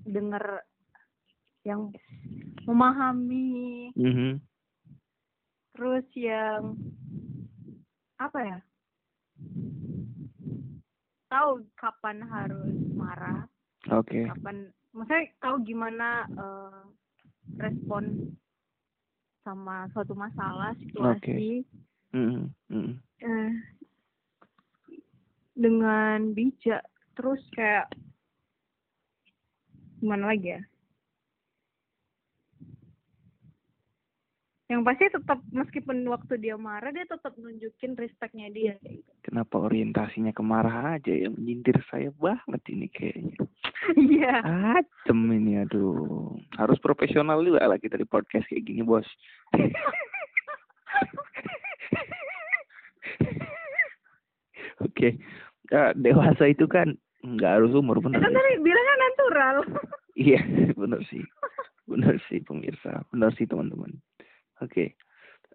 dengar 0.06 0.62
yang 1.66 1.90
memahami 2.62 3.90
mm 3.98 4.12
-hmm. 4.14 4.32
terus 5.74 6.06
yang 6.14 6.78
apa 8.22 8.38
ya 8.46 8.58
tahu 11.26 11.66
kapan 11.74 12.22
harus 12.30 12.70
marah 12.94 13.42
Oke. 13.90 14.30
kapan 14.30 14.70
maksudnya 14.94 15.34
tahu 15.42 15.66
gimana 15.66 16.30
eh, 16.30 16.82
respon 17.58 18.30
sama 19.42 19.90
suatu 19.90 20.14
masalah 20.14 20.70
situasi 20.78 21.66
Mm, 22.12 22.52
mm. 22.68 22.92
eh, 23.24 23.52
dengan 25.62 26.34
bijak 26.34 26.82
terus 27.14 27.38
kayak 27.54 27.86
gimana 30.02 30.34
lagi 30.34 30.58
ya 30.58 30.62
yang 34.66 34.82
pasti 34.82 35.06
tetap 35.12 35.38
meskipun 35.52 36.02
waktu 36.08 36.40
dia 36.40 36.56
marah 36.56 36.90
dia 36.90 37.06
tetap 37.06 37.36
nunjukin 37.38 37.94
respectnya 37.94 38.48
dia 38.50 38.74
kayak 38.80 39.04
gitu 39.04 39.12
Kenapa 39.22 39.62
orientasinya 39.64 40.34
kemarah 40.34 40.98
aja 40.98 41.14
yang 41.14 41.38
menyindir 41.38 41.78
saya 41.86 42.10
banget 42.18 42.58
ini 42.74 42.90
kayaknya. 42.90 43.38
iya 43.96 44.42
Acem 44.76 45.30
ini 45.30 45.62
aduh. 45.62 46.34
Harus 46.58 46.82
profesional 46.82 47.38
juga 47.46 47.70
lah 47.70 47.78
kita 47.78 47.94
di 47.96 48.04
podcast 48.04 48.44
kayak 48.50 48.66
gini, 48.66 48.82
Bos. 48.82 49.06
Oke. 54.84 55.22
Eh, 55.72 55.90
dewasa 55.96 56.44
itu 56.46 56.68
kan 56.68 56.92
nggak 57.24 57.52
harus 57.56 57.72
umur 57.72 57.96
bener 57.98 58.20
kan 58.20 58.28
ya? 58.28 58.36
tadi 58.36 58.52
bilangnya 58.60 58.96
natural 59.00 59.56
Iya, 60.12 60.40
benar 60.76 61.00
sih. 61.08 61.24
Benar 61.88 62.20
sih 62.28 62.44
pemirsa, 62.44 63.00
benar 63.08 63.32
sih 63.32 63.48
teman-teman. 63.48 63.96
Oke. 64.60 64.92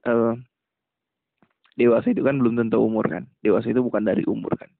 Eh, 0.02 0.34
dewasa 1.78 2.10
itu 2.10 2.26
kan 2.26 2.42
belum 2.42 2.58
tentu 2.58 2.82
umur 2.82 3.06
kan. 3.06 3.30
Dewasa 3.46 3.70
itu 3.70 3.86
bukan 3.86 4.02
dari 4.02 4.26
umur 4.26 4.58
kan. 4.58 4.74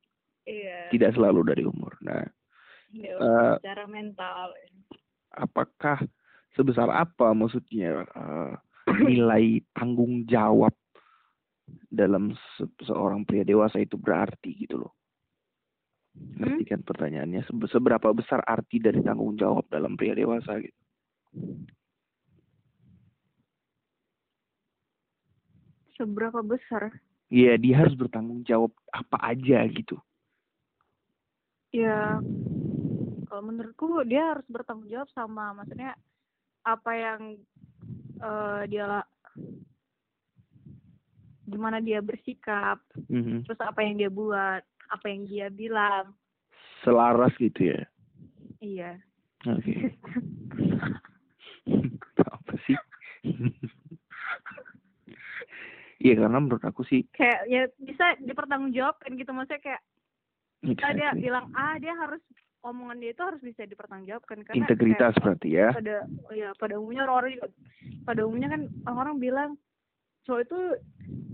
iya 0.50 0.90
Tidak 0.90 1.14
selalu 1.14 1.54
dari 1.54 1.62
umur. 1.62 1.94
Nah, 2.02 2.26
Dewasa 2.90 3.22
Eh, 3.22 3.56
secara 3.62 3.86
mental 3.86 4.58
apakah 5.38 6.02
sebesar 6.58 6.90
apa 6.90 7.38
maksudnya 7.38 8.02
eh, 8.10 8.54
nilai 9.06 9.62
tanggung 9.78 10.26
jawab 10.26 10.74
dalam 11.94 12.34
se- 12.58 12.74
seorang 12.82 13.22
pria 13.30 13.46
dewasa 13.46 13.78
itu 13.78 13.94
berarti 13.94 14.58
gitu 14.58 14.82
loh. 14.82 14.97
Ngerti 16.38 16.64
kan 16.70 16.82
pertanyaannya 16.86 17.42
Sebe- 17.46 17.70
seberapa 17.70 18.14
besar 18.14 18.46
arti 18.46 18.78
dari 18.78 19.02
tanggung 19.02 19.34
jawab 19.36 19.66
dalam 19.70 19.98
pria 19.98 20.14
dewasa 20.14 20.62
gitu. 20.62 20.78
seberapa 25.98 26.46
besar 26.46 26.94
Iya, 27.28 27.58
dia 27.60 27.76
harus 27.84 27.98
bertanggung 27.98 28.46
jawab 28.46 28.72
apa 28.94 29.18
aja 29.36 29.66
gitu. 29.68 29.98
ya 31.68 32.22
kalau 33.28 33.44
menurutku 33.44 34.02
dia 34.08 34.34
harus 34.34 34.48
bertanggung 34.48 34.88
jawab 34.88 35.10
sama 35.12 35.52
maksudnya 35.52 35.94
apa 36.64 36.92
yang 36.96 37.22
eh, 38.24 38.62
dia 38.72 39.04
gimana 41.44 41.84
dia 41.84 42.00
bersikap 42.00 42.80
Mhm. 43.12 43.44
terus 43.44 43.60
apa 43.60 43.84
yang 43.84 44.00
dia 44.00 44.08
buat 44.08 44.64
apa 44.92 45.06
yang 45.08 45.28
dia 45.28 45.48
bilang 45.52 46.16
Selaras 46.86 47.34
gitu 47.42 47.74
ya. 47.74 47.82
iya 48.62 48.92
Oke. 49.46 49.74
apa 52.18 52.54
sih? 52.66 52.78
Iya 55.98 56.14
karena 56.22 56.38
menurut 56.38 56.62
aku 56.62 56.86
sih 56.86 57.10
kayak 57.10 57.50
ya 57.50 57.66
bisa 57.82 58.14
dipertanggungjawabkan 58.22 59.18
gitu 59.18 59.34
maksudnya 59.34 59.62
kayak 59.62 59.82
kita 60.62 60.88
dia 60.94 61.10
bilang 61.18 61.50
ah 61.58 61.74
dia 61.82 61.94
harus 61.98 62.22
omongan 62.62 63.02
dia 63.02 63.12
itu 63.18 63.24
harus 63.26 63.42
bisa 63.42 63.66
dipertanggungjawabkan 63.66 64.46
karena 64.46 64.58
integritas 64.62 65.14
kayak 65.18 65.24
berarti 65.26 65.50
ya. 65.50 65.68
pada 65.74 65.96
ya 66.34 66.50
pada 66.58 66.74
umumnya 66.78 67.02
orang-orang 67.10 67.32
juga 67.34 67.48
pada 68.06 68.22
umumnya 68.30 68.50
kan 68.54 68.62
orang-orang 68.86 69.16
bilang 69.18 69.50
cowok 70.30 70.42
itu 70.46 70.60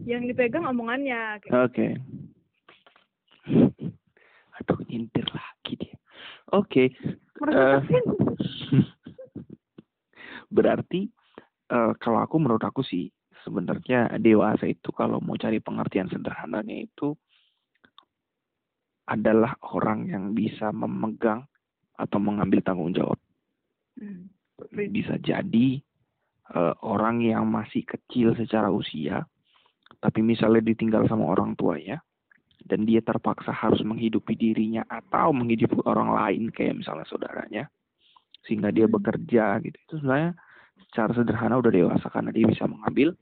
yang 0.07 0.23
dipegang 0.27 0.63
omongannya 0.63 1.43
Oke. 1.51 1.99
Aduh 4.53 4.79
nyindir 4.87 5.27
lagi 5.33 5.73
dia. 5.75 5.97
Oke. 6.53 6.93
Eh, 7.49 7.79
berarti 10.55 11.09
eh, 11.73 11.91
kalau 11.97 12.19
aku 12.21 12.35
menurut 12.37 12.61
aku 12.61 12.85
sih 12.85 13.09
sebenarnya 13.41 14.21
dewasa 14.21 14.69
itu 14.69 14.93
kalau 14.93 15.17
mau 15.19 15.35
cari 15.35 15.59
pengertian 15.59 16.07
sederhananya 16.07 16.77
itu 16.77 17.17
adalah 19.03 19.59
orang 19.75 20.07
yang 20.07 20.31
bisa 20.31 20.71
memegang 20.71 21.43
atau 21.99 22.17
mengambil 22.21 22.63
tanggung 22.63 22.95
jawab. 22.95 23.19
Hmm. 23.99 24.31
Bisa 24.71 25.19
jadi 25.19 25.81
eh, 26.53 26.75
orang 26.85 27.25
yang 27.25 27.49
masih 27.49 27.83
kecil 27.83 28.37
secara 28.37 28.69
usia, 28.69 29.25
tapi 29.99 30.21
misalnya 30.21 30.63
ditinggal 30.63 31.09
sama 31.09 31.33
orang 31.33 31.57
tuanya, 31.57 31.99
dan 32.63 32.88
dia 32.88 33.04
terpaksa 33.04 33.52
harus 33.52 33.84
menghidupi 33.84 34.34
dirinya 34.34 34.88
atau 34.88 35.36
menghidupi 35.36 35.84
orang 35.84 36.15
lain 36.15 36.43
kayak 36.49 36.80
misalnya 36.80 37.06
saudaranya, 37.08 37.67
sehingga 38.47 38.71
dia 38.71 38.88
bekerja 38.88 39.60
gitu. 39.62 39.78
Itu 39.88 39.93
sebenarnya 39.99 40.32
secara 40.89 41.12
sederhana 41.13 41.60
udah 41.60 41.71
dewasa 41.71 42.08
karena 42.08 42.32
dia 42.32 42.45
bisa 42.47 42.63
mengambil 42.65 43.15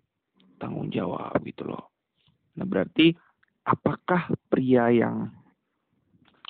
tanggung 0.62 0.94
jawab 0.94 1.38
gitu 1.42 1.66
loh. 1.66 1.90
Nah 2.58 2.66
berarti 2.70 3.14
apakah 3.66 4.30
pria 4.50 4.94
yang 4.94 5.34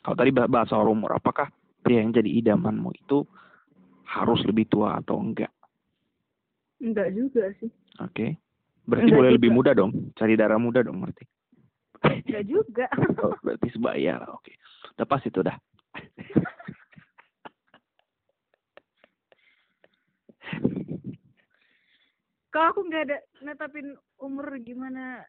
kalau 0.02 0.18
tadi 0.18 0.32
bah- 0.34 0.50
bahas 0.50 0.68
soal 0.68 0.90
umur, 0.90 1.14
apakah 1.14 1.54
pria 1.80 2.02
yang 2.02 2.12
jadi 2.12 2.28
idamanmu 2.28 2.90
itu 2.98 3.24
harus 4.12 4.42
lebih 4.44 4.68
tua 4.68 5.00
atau 5.00 5.22
enggak? 5.22 5.54
enggak 6.82 7.14
juga 7.14 7.46
sih 7.62 7.70
Oke. 8.02 8.42
Berarti 8.82 9.14
Enggak 9.14 9.20
boleh 9.22 9.30
juga. 9.30 9.38
lebih 9.38 9.52
muda 9.54 9.72
dong, 9.78 9.92
cari 10.18 10.34
darah 10.34 10.58
muda 10.58 10.82
dong 10.82 10.98
berarti. 11.06 11.26
Enggak 12.02 12.44
juga 12.46 12.86
Oh, 13.22 13.38
berarti 13.40 13.68
sebaya 13.70 14.18
lah, 14.18 14.30
oke. 14.34 14.52
Udah 14.98 15.06
pas 15.06 15.22
itu 15.22 15.40
dah. 15.40 15.58
kalau 22.52 22.68
aku 22.76 22.82
nggak 22.84 23.04
ada 23.08 23.18
netapin 23.40 23.96
umur 24.20 24.60
gimana 24.60 25.24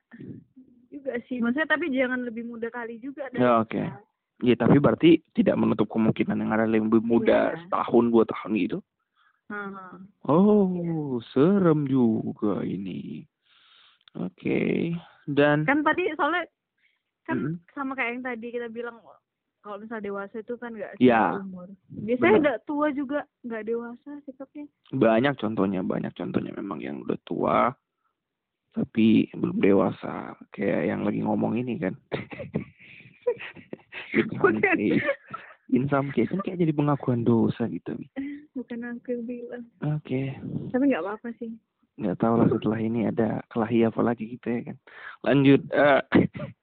juga 0.90 1.16
sih 1.30 1.38
maksudnya 1.38 1.70
tapi 1.70 1.88
jangan 1.94 2.26
lebih 2.26 2.42
muda 2.44 2.66
kali 2.68 2.98
juga 2.98 3.30
Ya, 3.32 3.62
oke. 3.62 3.78
kita. 3.78 3.98
Iya, 4.42 4.54
tapi 4.58 4.76
berarti 4.82 5.10
tidak 5.38 5.54
menutup 5.54 5.86
kemungkinan 5.86 6.34
yang 6.34 6.50
ada 6.50 6.66
lebih 6.66 6.98
muda 6.98 7.54
Iya. 7.54 7.62
setahun 7.62 8.04
dua 8.10 8.26
tahun 8.26 8.52
gitu. 8.58 8.78
Heeh. 9.46 9.92
Oh, 10.26 11.22
serem 11.30 11.86
juga 11.86 12.66
ini. 12.66 13.22
Oke. 14.18 14.90
Dan 15.30 15.62
kan 15.62 15.86
tadi 15.86 16.10
soalnya 16.18 16.42
kan 17.22 17.36
Mm. 17.38 17.54
sama 17.70 17.92
kayak 17.94 18.10
yang 18.12 18.24
tadi 18.24 18.46
kita 18.50 18.66
bilang 18.66 18.98
kalau 19.62 19.78
misal 19.78 19.98
dewasa 19.98 20.42
itu 20.42 20.58
kan 20.58 20.74
nggak 20.74 20.98
Ya. 20.98 21.38
umur 21.38 21.70
biasanya 21.88 22.38
udah 22.40 22.56
tua 22.64 22.86
juga 22.90 23.22
nggak 23.42 23.62
dewasa 23.62 24.10
sikapnya 24.24 24.66
banyak 24.90 25.34
contohnya, 25.38 25.80
banyak 25.80 26.12
contohnya 26.12 26.52
memang 26.52 26.78
yang 26.78 26.98
udah 27.00 27.18
tua 27.22 27.70
tapi 28.72 29.28
belum 29.30 29.60
dewasa 29.60 30.32
kayak 30.50 30.88
yang 30.88 31.04
lagi 31.04 31.20
ngomong 31.20 31.54
ini 31.54 31.76
kan. 31.76 31.92
in 34.16 34.26
some 34.32 34.58
case, 34.60 35.04
in 35.70 35.84
some 35.88 36.08
case 36.10 36.28
kan 36.28 36.40
kayak 36.40 36.58
jadi 36.58 36.72
pengakuan 36.72 37.22
dosa 37.22 37.68
gitu. 37.68 37.94
bukan 38.52 38.80
aku 38.84 39.12
yang 39.12 39.24
bilang 39.24 39.64
Oke, 39.96 40.36
tapi 40.68 40.84
nggak 40.88 41.04
apa-apa 41.04 41.28
sih 41.36 41.52
nggak 42.00 42.16
tahu 42.18 42.34
lah 42.34 42.48
setelah 42.48 42.80
ini 42.80 43.04
ada 43.04 43.44
kelahi 43.46 43.84
apa 43.84 44.00
lagi 44.00 44.24
gitu 44.34 44.48
ya 44.48 44.60
kan. 44.72 44.76
Lanjut. 45.22 45.60
eh. 45.70 46.02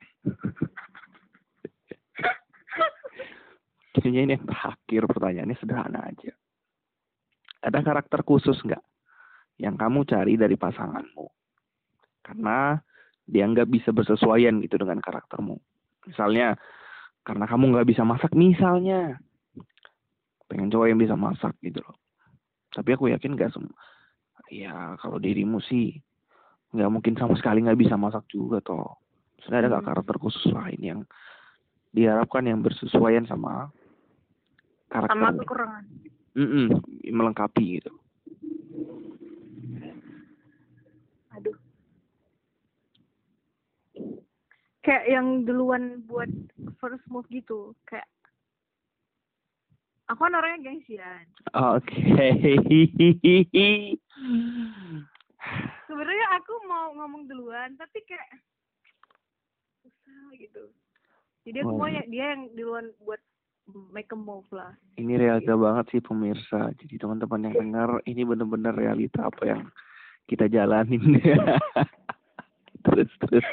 Kayaknya 4.00 4.22
ini 4.24 4.34
yang 4.40 4.48
terakhir 4.48 5.02
pertanyaannya 5.12 5.58
sederhana 5.60 6.00
aja. 6.08 6.32
Ada 7.60 7.84
karakter 7.84 8.24
khusus 8.24 8.56
nggak 8.64 8.80
yang 9.60 9.76
kamu 9.76 10.08
cari 10.08 10.40
dari 10.40 10.56
pasanganmu? 10.56 11.28
Karena 12.24 12.80
dia 13.28 13.44
nggak 13.44 13.68
bisa 13.68 13.92
bersesuaian 13.92 14.64
gitu 14.64 14.80
dengan 14.80 15.04
karaktermu. 15.04 15.60
Misalnya 16.08 16.56
karena 17.28 17.46
kamu 17.46 17.76
nggak 17.76 17.88
bisa 17.92 18.08
masak 18.08 18.32
misalnya. 18.32 19.20
Pengen 20.48 20.72
cowok 20.72 20.88
yang 20.90 20.98
bisa 20.98 21.14
masak 21.20 21.54
gitu 21.60 21.84
loh. 21.84 22.00
Tapi 22.72 22.96
aku 22.96 23.12
yakin 23.12 23.36
nggak 23.36 23.52
semua. 23.54 23.76
Ya 24.50 24.98
kalau 24.98 25.20
dirimu 25.22 25.62
sih 25.62 26.00
nggak 26.74 26.90
mungkin 26.90 27.14
sama 27.20 27.36
sekali 27.38 27.62
nggak 27.62 27.78
bisa 27.78 28.00
masak 28.00 28.26
juga 28.32 28.64
toh. 28.64 28.98
Sudah 29.44 29.62
ada 29.62 29.68
nggak 29.70 29.84
Hmm. 29.84 29.92
karakter 29.94 30.16
khusus 30.18 30.48
lain 30.50 30.80
yang 30.80 31.00
diharapkan 31.94 32.46
yang 32.46 32.62
bersesuaian 32.62 33.26
sama 33.26 33.70
karakter 34.89 35.13
sama 35.13 35.30
kekurangan 35.38 35.86
melengkapi 37.06 37.80
gitu. 37.80 37.91
aduh 41.30 41.58
kayak 44.82 45.06
yang 45.08 45.45
duluan 45.45 46.02
buat 46.08 46.30
first 46.80 47.04
move 47.08 47.28
gitu 47.30 47.75
kayak 47.86 48.08
aku 50.10 50.25
kan 50.25 50.34
orangnya 50.34 50.73
gengsian 50.73 51.25
Oke. 51.54 51.93
sebenarnya 55.86 56.28
aku 56.36 56.54
mau 56.65 56.93
ngomong 56.97 57.30
duluan 57.30 57.78
tapi 57.78 58.02
kayak 58.06 58.30
susah 59.86 60.34
gitu 60.38 60.63
jadi 61.45 61.62
aku 61.62 61.71
Oh. 61.73 61.80
mau 61.80 61.89
ya 61.89 62.04
dia 62.06 62.34
yang 62.34 62.49
duluan 62.54 62.89
buat 63.02 63.21
make 63.92 64.12
a 64.12 64.18
move 64.18 64.48
lah 64.52 64.74
Ini 65.00 65.16
realita 65.16 65.56
banget 65.56 65.86
sih 65.94 66.02
pemirsa. 66.04 66.76
Jadi 66.76 67.00
teman-teman 67.00 67.50
yang 67.50 67.56
dengar 67.56 67.90
ini 68.04 68.22
benar-benar 68.28 68.76
realita 68.76 69.28
apa 69.28 69.44
yang 69.48 69.62
kita 70.28 70.52
jalanin. 70.52 71.02
terus 72.86 73.12
terus. 73.24 73.48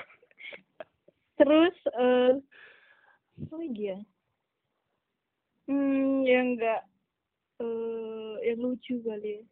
terus 1.37 1.77
eh 2.01 2.33
apa 3.37 3.55
lagi 3.61 3.93
ya 3.93 3.99
hmm 5.69 6.25
yang 6.25 6.57
enggak 6.57 6.81
eh 7.61 8.35
yang 8.49 8.59
lucu 8.65 8.97
kali 9.05 9.37
ya 9.37 9.43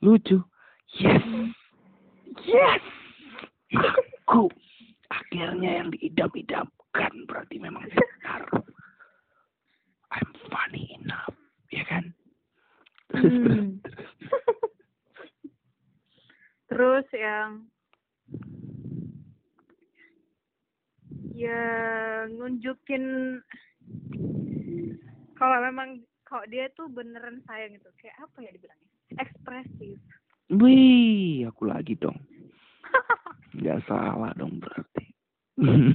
Lucu. 0.00 0.40
Yes. 0.96 1.20
Yes. 2.48 2.82
Aku 4.24 4.48
akhirnya 5.12 5.84
yang 5.84 5.92
diidam-idamkan 5.92 7.12
berarti 7.28 7.60
memang 7.60 7.84
benar. 7.84 8.42
I'm 10.10 10.30
funny 10.50 10.98
enough, 11.02 11.36
ya 11.70 11.84
kan? 11.86 12.14
Terus 13.10 13.34
terus. 13.34 13.58
Hmm. 13.58 13.70
terus 16.70 17.06
yang 17.10 17.66
ya 21.34 21.62
nunjukin 22.30 23.04
kalau 25.34 25.58
memang 25.66 25.98
kalau 26.22 26.46
dia 26.46 26.70
tuh 26.78 26.86
beneran 26.86 27.42
sayang 27.50 27.74
gitu 27.74 27.90
kayak 27.98 28.14
apa 28.22 28.38
ya 28.46 28.50
dibilangnya 28.54 28.90
ekspresif 29.18 29.98
Wih, 30.50 31.46
aku 31.46 31.62
lagi 31.70 31.94
dong. 31.94 32.18
Nggak 33.54 33.86
salah 33.86 34.34
dong 34.34 34.58
berarti. 34.58 35.06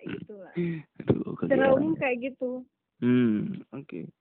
ya 0.04 0.08
kayak 0.08 0.18
gitulah 0.24 0.52
Aduh, 1.04 1.32
secara 1.40 1.66
umum 1.76 1.92
kayak 1.96 2.16
gitu 2.32 2.64
Hmm, 3.00 3.64
oke. 3.72 4.12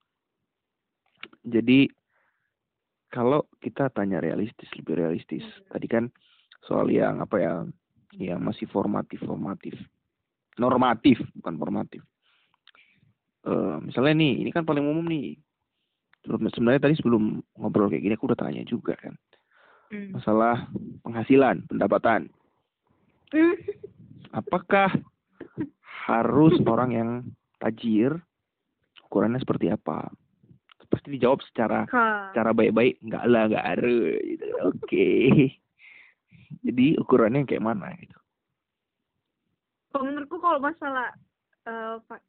Jadi 1.43 1.91
kalau 3.11 3.43
kita 3.59 3.91
tanya 3.91 4.23
realistis, 4.23 4.71
lebih 4.77 5.03
realistis. 5.03 5.43
Tadi 5.67 5.83
kan 5.89 6.07
soal 6.63 6.87
yang 6.87 7.19
apa 7.19 7.35
ya, 7.43 7.53
yang 8.15 8.39
masih 8.39 8.71
formatif, 8.71 9.19
formatif, 9.25 9.75
normatif, 10.55 11.19
bukan 11.35 11.55
formatif. 11.59 12.01
Eh, 13.43 13.77
misalnya 13.83 14.13
nih, 14.15 14.47
ini 14.47 14.49
kan 14.55 14.63
paling 14.63 14.85
umum 14.85 15.03
nih. 15.11 15.35
Sebenarnya 16.23 16.87
tadi 16.87 16.95
sebelum 16.95 17.39
ngobrol 17.59 17.91
kayak 17.91 18.03
gini 18.03 18.15
aku 18.15 18.31
udah 18.31 18.39
tanya 18.39 18.63
juga 18.63 18.95
kan, 18.95 19.15
Hmm. 19.89 20.15
masalah 20.15 20.67
penghasilan, 21.01 21.65
pendapatan. 21.65 22.31
Apakah 24.35 24.93
harus 26.09 26.57
orang 26.65 26.89
yang 26.89 27.09
tajir 27.61 28.17
ukurannya 29.05 29.37
seperti 29.37 29.69
apa? 29.69 30.09
Pasti 30.89 31.13
dijawab 31.13 31.45
secara 31.45 31.85
Ka- 31.85 32.33
cara 32.33 32.49
baik-baik 32.49 32.97
enggak 33.05 33.23
lah 33.29 33.43
enggak 33.45 33.65
harus 33.77 34.17
gitu. 34.25 34.45
Oke. 34.65 35.07
Jadi 36.65 36.97
ukurannya 36.97 37.45
kayak 37.45 37.61
mana 37.61 37.93
gitu. 37.95 38.17
kalau 39.89 40.05
menurutku 40.05 40.37
kalau 40.37 40.61
masalah 40.61 41.09
eh, 41.65 41.97
fa- 42.05 42.25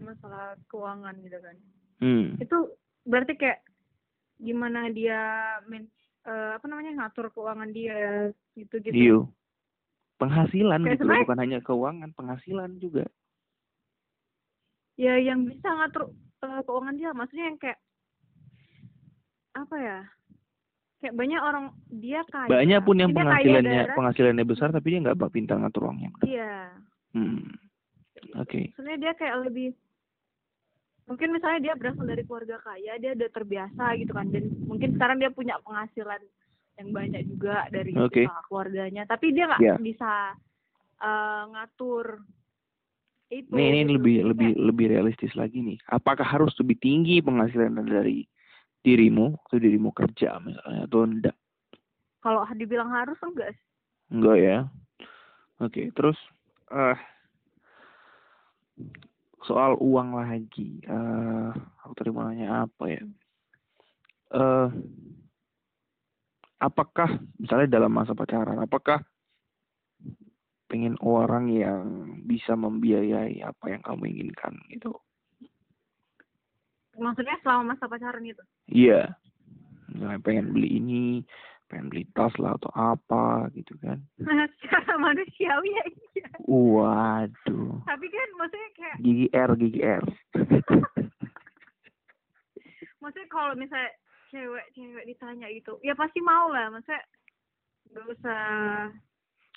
masalah 0.00 0.56
keuangan 0.68 1.20
gitu 1.20 1.36
kan 1.36 1.56
Hmm. 1.98 2.38
itu 2.38 2.56
berarti 3.04 3.36
kayak 3.36 3.60
gimana 4.38 4.88
dia 4.88 5.20
men, 5.66 5.84
eh, 6.24 6.50
apa 6.56 6.64
namanya 6.64 6.94
ngatur 6.96 7.28
keuangan 7.34 7.74
dia 7.74 8.30
gitu 8.56 8.80
gitu. 8.80 9.26
Penghasilan 10.18 10.80
Kayak 10.80 10.92
gitu 10.92 11.02
loh, 11.04 11.06
sebenarnya- 11.08 11.24
bukan 11.24 11.38
hanya 11.40 11.58
keuangan, 11.62 12.10
penghasilan 12.12 12.70
juga. 12.78 13.04
ya 14.96 15.14
yang 15.14 15.46
bisa 15.46 15.70
ngatur 15.70 16.10
eh, 16.42 16.60
keuangan 16.62 16.94
dia 16.94 17.10
maksudnya 17.12 17.46
yang 17.46 17.54
kayak 17.56 17.78
apa 19.54 19.76
ya 19.78 19.98
kayak 20.98 21.14
banyak 21.14 21.38
orang 21.38 21.64
dia 21.88 22.26
kaya 22.26 22.50
Banyak 22.50 22.80
pun 22.82 22.96
yang 22.96 23.10
kaya 23.10 23.22
penghasilannya 23.22 23.82
penghasilannya 23.94 24.44
besar 24.44 24.68
tapi 24.70 24.86
dia 24.90 25.00
nggak 25.00 25.30
pintar 25.30 25.56
ngatur 25.56 25.86
uangnya. 25.86 26.10
iya 26.24 26.74
Hmm. 27.08 27.46
Oke. 28.34 28.74
maksudnya 28.74 28.98
dia 28.98 29.12
kayak 29.14 29.46
lebih 29.46 29.70
mungkin 31.06 31.28
misalnya 31.30 31.60
dia 31.62 31.74
berasal 31.74 32.02
dari 32.04 32.20
keluarga 32.20 32.58
kaya 32.58 32.98
dia 32.98 33.14
udah 33.14 33.30
terbiasa 33.30 33.84
gitu 33.96 34.12
kan 34.12 34.26
dan 34.28 34.44
mungkin 34.66 34.92
sekarang 34.92 35.16
dia 35.16 35.30
punya 35.30 35.62
penghasilan 35.62 36.20
yang 36.78 36.94
banyak 36.94 37.22
juga 37.26 37.66
dari 37.68 37.92
Oke. 37.98 38.24
uh, 38.24 38.42
keluarganya 38.46 39.02
tapi 39.04 39.34
dia 39.34 39.50
nggak 39.50 39.60
Ya. 39.60 39.74
bisa 39.76 40.12
uh, 41.02 41.42
ngatur 41.50 42.22
itu 43.28 43.52
Nih 43.52 43.66
ini 43.68 43.80
gitu. 43.84 43.92
lebih 44.00 44.16
Jadi 44.16 44.28
lebih 44.32 44.50
lebih 44.56 44.86
realistis 44.88 45.32
lagi 45.36 45.60
nih. 45.60 45.76
Apakah 45.92 46.24
harus 46.24 46.54
lebih 46.62 46.80
tinggi 46.80 47.20
penghasilan 47.20 47.76
dari 47.84 48.24
dirimu 48.80 49.36
atau 49.44 49.58
dirimu 49.60 49.92
kerja 49.92 50.38
misalnya 50.40 50.86
atau 50.88 51.04
enggak? 51.04 51.36
kalau 52.18 52.42
dibilang 52.56 52.90
harus 52.90 53.18
enggak 53.22 53.52
sih. 53.54 53.64
Enggak 54.10 54.36
ya. 54.40 54.58
Oke, 55.60 55.90
terus 55.92 56.16
eh 56.72 56.98
soal 59.44 59.76
uang 59.76 60.16
lagi. 60.16 60.80
eh 60.86 61.50
aku 61.84 61.92
tadi 61.98 62.10
mau 62.14 62.24
nanya 62.26 62.64
apa 62.64 62.84
ya? 62.88 63.02
Eh 64.34 64.68
apakah 66.58 67.22
misalnya 67.38 67.70
dalam 67.70 67.90
masa 67.90 68.12
pacaran, 68.12 68.58
apakah 68.58 69.02
pengen 70.66 70.98
orang 71.00 71.48
yang 71.48 71.82
bisa 72.22 72.52
membiayai 72.52 73.40
apa 73.40 73.72
yang 73.72 73.80
kamu 73.80 74.12
inginkan 74.12 74.52
gitu? 74.68 74.92
maksudnya 76.98 77.38
selama 77.46 77.78
masa 77.78 77.86
pacaran 77.86 78.26
itu 78.26 78.42
Iya. 78.66 79.14
Misalnya 79.88 80.18
pengen 80.18 80.50
beli 80.50 80.82
ini, 80.82 81.22
pengen 81.70 81.88
beli 81.88 82.04
tas 82.10 82.34
lah 82.42 82.58
atau 82.58 82.74
apa 82.74 83.46
gitu 83.54 83.78
kan. 83.78 84.02
secara 84.58 84.98
manusiawi 84.98 85.70
ya 85.72 85.84
iya 86.18 86.28
Waduh. 86.42 87.78
tapi 87.86 88.06
kan 88.10 88.28
maksudnya 88.34 88.70
kayak 88.74 88.96
Gigi 88.98 89.26
R, 89.30 89.50
gigi 89.56 89.80
R. 89.80 90.04
maksudnya 93.00 93.28
kalau 93.30 93.54
misalnya 93.54 93.90
cewek-cewek 94.28 95.04
ditanya 95.04 95.46
gitu 95.50 95.76
ya 95.80 95.92
pasti 95.92 96.20
mau 96.20 96.48
lah 96.48 96.68
maksudnya 96.68 97.02
gak 97.90 98.06
usah 98.12 98.42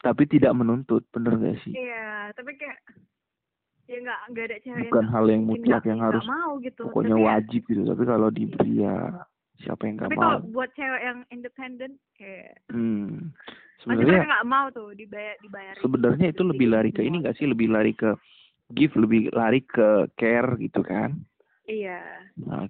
Tapi 0.01 0.25
tidak 0.25 0.57
menuntut, 0.57 1.05
bener 1.13 1.38
gak 1.38 1.62
sih? 1.62 1.77
iya 1.77 2.34
tapi 2.34 2.57
kayak 2.57 2.79
ya 3.86 3.97
nggak 4.01 4.19
nggak 4.31 4.45
ada 4.49 4.57
cewek 4.63 4.81
Bukan 4.88 5.05
hal 5.12 5.25
yang 5.29 5.43
mutlak 5.45 5.62
nggak- 5.62 5.86
yang 5.86 5.99
nggak 6.01 6.12
harus 6.15 6.25
mau 6.25 6.51
gitu 6.57 6.81
pokoknya 6.89 7.15
tapi 7.15 7.27
wajib 7.27 7.62
gitu. 7.69 7.81
Tapi 7.86 8.03
kalau 8.07 8.29
diberi 8.31 8.73
ya 8.81 8.95
siapa 9.62 9.84
yang 9.86 9.95
tapi 9.99 10.15
gak 10.15 10.21
kalau 10.25 10.39
mau? 10.41 10.49
buat 10.49 10.69
cewek 10.73 11.01
yang 11.05 11.19
independen 11.29 11.91
kayak 12.17 12.55
Hmm. 12.71 13.36
Sebenarnya 13.84 14.25
nggak 14.25 14.47
mau 14.47 14.69
tuh 14.69 14.93
dibayar 14.93 15.36
dibayar 15.41 15.73
sebenarnya 15.77 16.27
itu 16.31 16.41
lebih 16.45 16.67
lari 16.69 16.89
ke 16.89 17.01
ini 17.03 17.21
gak 17.21 17.36
sih? 17.36 17.45
Lebih 17.45 17.67
lari 17.69 17.93
ke 17.93 18.15
give, 18.71 18.95
lebih 18.95 19.27
lari 19.36 19.60
ke 19.62 20.07
care 20.15 20.55
gitu 20.57 20.81
kan? 20.81 21.13
iya 21.67 22.25
Nah, 22.41 22.65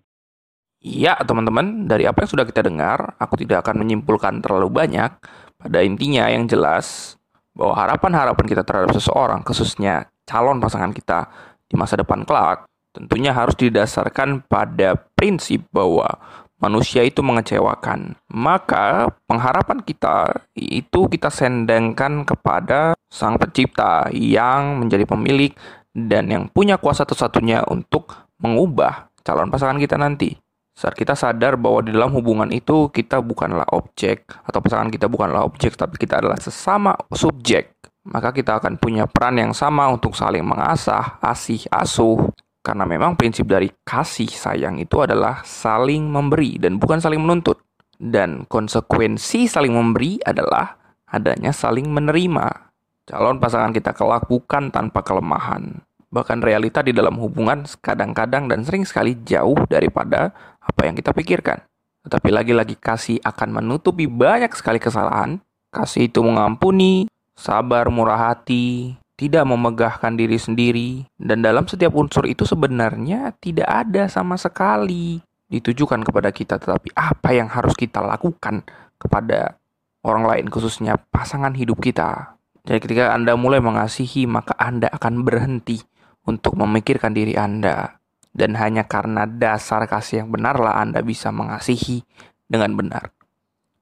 Iya, 0.81 1.13
teman-teman, 1.21 1.85
dari 1.85 2.09
apa 2.09 2.25
yang 2.25 2.31
sudah 2.33 2.45
kita 2.49 2.65
dengar, 2.65 3.13
aku 3.21 3.37
tidak 3.37 3.61
akan 3.61 3.85
menyimpulkan 3.85 4.41
terlalu 4.41 4.73
banyak. 4.73 5.13
Pada 5.61 5.85
intinya 5.85 6.25
yang 6.25 6.49
jelas 6.49 7.17
bahwa 7.53 7.77
harapan-harapan 7.77 8.45
kita 8.49 8.65
terhadap 8.65 8.89
seseorang, 8.97 9.45
khususnya 9.45 10.09
calon 10.25 10.57
pasangan 10.57 10.89
kita 10.89 11.29
di 11.69 11.77
masa 11.77 12.01
depan 12.01 12.25
kelak, 12.25 12.65
tentunya 12.97 13.29
harus 13.29 13.53
didasarkan 13.61 14.41
pada 14.49 14.97
prinsip 15.13 15.61
bahwa 15.69 16.17
manusia 16.57 17.05
itu 17.05 17.21
mengecewakan. 17.21 18.17
Maka 18.33 19.13
pengharapan 19.29 19.85
kita 19.85 20.33
itu 20.57 21.05
kita 21.13 21.29
sendengkan 21.29 22.25
kepada 22.25 22.97
Sang 23.05 23.37
Pencipta 23.37 24.09
yang 24.09 24.81
menjadi 24.81 25.05
pemilik 25.05 25.53
dan 25.93 26.25
yang 26.25 26.49
punya 26.49 26.81
kuasa 26.81 27.05
satu-satunya 27.05 27.69
untuk 27.69 28.09
mengubah 28.41 29.13
calon 29.21 29.53
pasangan 29.53 29.77
kita 29.77 30.01
nanti. 30.01 30.40
Saat 30.71 30.95
kita 30.95 31.13
sadar 31.13 31.59
bahwa 31.59 31.83
di 31.83 31.91
dalam 31.91 32.15
hubungan 32.15 32.47
itu 32.49 32.87
kita 32.89 33.19
bukanlah 33.19 33.67
objek 33.75 34.25
atau 34.47 34.63
pasangan 34.63 34.87
kita 34.87 35.11
bukanlah 35.11 35.43
objek 35.43 35.75
tapi 35.75 35.99
kita 35.99 36.23
adalah 36.23 36.39
sesama 36.39 36.95
subjek, 37.11 37.75
maka 38.07 38.33
kita 38.33 38.57
akan 38.57 38.81
punya 38.81 39.05
peran 39.05 39.37
yang 39.37 39.53
sama 39.53 39.85
untuk 39.91 40.17
saling 40.17 40.41
mengasah, 40.41 41.21
asih, 41.21 41.67
asuh. 41.69 42.31
Karena 42.61 42.85
memang 42.85 43.17
prinsip 43.17 43.49
dari 43.49 43.73
kasih 43.81 44.29
sayang 44.29 44.77
itu 44.77 45.01
adalah 45.01 45.41
saling 45.41 46.05
memberi 46.05 46.61
dan 46.61 46.77
bukan 46.77 47.01
saling 47.01 47.21
menuntut. 47.21 47.57
Dan 48.01 48.49
konsekuensi 48.49 49.45
saling 49.45 49.73
memberi 49.73 50.17
adalah 50.25 50.77
adanya 51.09 51.53
saling 51.53 51.89
menerima. 51.89 52.73
Calon 53.05 53.37
pasangan 53.37 53.73
kita 53.73 53.93
kelak 53.93 54.25
bukan 54.25 54.73
tanpa 54.73 55.05
kelemahan. 55.05 55.85
Bahkan 56.11 56.43
realita 56.43 56.81
di 56.83 56.91
dalam 56.91 57.15
hubungan 57.21 57.63
kadang-kadang 57.79 58.49
dan 58.49 58.65
sering 58.65 58.83
sekali 58.83 59.15
jauh 59.23 59.57
daripada 59.69 60.33
apa 60.81 60.89
yang 60.89 60.97
kita 60.97 61.13
pikirkan. 61.13 61.61
Tetapi 62.09 62.33
lagi-lagi 62.33 62.73
kasih 62.73 63.21
akan 63.21 63.61
menutupi 63.61 64.09
banyak 64.09 64.49
sekali 64.57 64.81
kesalahan. 64.81 65.37
Kasih 65.69 66.09
itu 66.09 66.25
mengampuni, 66.25 67.05
sabar, 67.37 67.93
murah 67.93 68.33
hati, 68.33 68.97
tidak 69.13 69.45
memegahkan 69.45 70.17
diri 70.17 70.41
sendiri, 70.41 71.05
dan 71.21 71.45
dalam 71.45 71.69
setiap 71.69 71.93
unsur 71.93 72.25
itu 72.25 72.49
sebenarnya 72.49 73.37
tidak 73.37 73.69
ada 73.69 74.09
sama 74.09 74.41
sekali 74.41 75.21
ditujukan 75.53 76.01
kepada 76.01 76.33
kita, 76.33 76.57
tetapi 76.57 76.97
apa 76.97 77.29
yang 77.29 77.45
harus 77.45 77.77
kita 77.77 78.01
lakukan 78.01 78.65
kepada 78.97 79.61
orang 80.01 80.25
lain, 80.25 80.49
khususnya 80.49 80.97
pasangan 80.97 81.53
hidup 81.53 81.77
kita. 81.77 82.33
Jadi 82.65 82.81
ketika 82.81 83.13
Anda 83.13 83.37
mulai 83.37 83.61
mengasihi, 83.61 84.25
maka 84.25 84.57
Anda 84.57 84.89
akan 84.89 85.21
berhenti 85.21 85.77
untuk 86.25 86.57
memikirkan 86.57 87.13
diri 87.13 87.37
Anda. 87.37 88.00
Dan 88.31 88.55
hanya 88.55 88.87
karena 88.87 89.27
dasar 89.27 89.83
kasih 89.87 90.23
yang 90.23 90.31
benarlah 90.31 90.79
Anda 90.79 91.03
bisa 91.03 91.29
mengasihi 91.35 92.07
dengan 92.47 92.75
benar. 92.79 93.11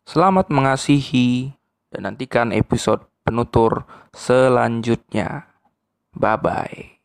Selamat 0.10 0.50
mengasihi 0.50 1.54
dan 1.94 2.10
nantikan 2.10 2.50
episode 2.50 3.06
penutur 3.22 3.86
selanjutnya. 4.10 5.46
Bye-bye. 6.18 6.98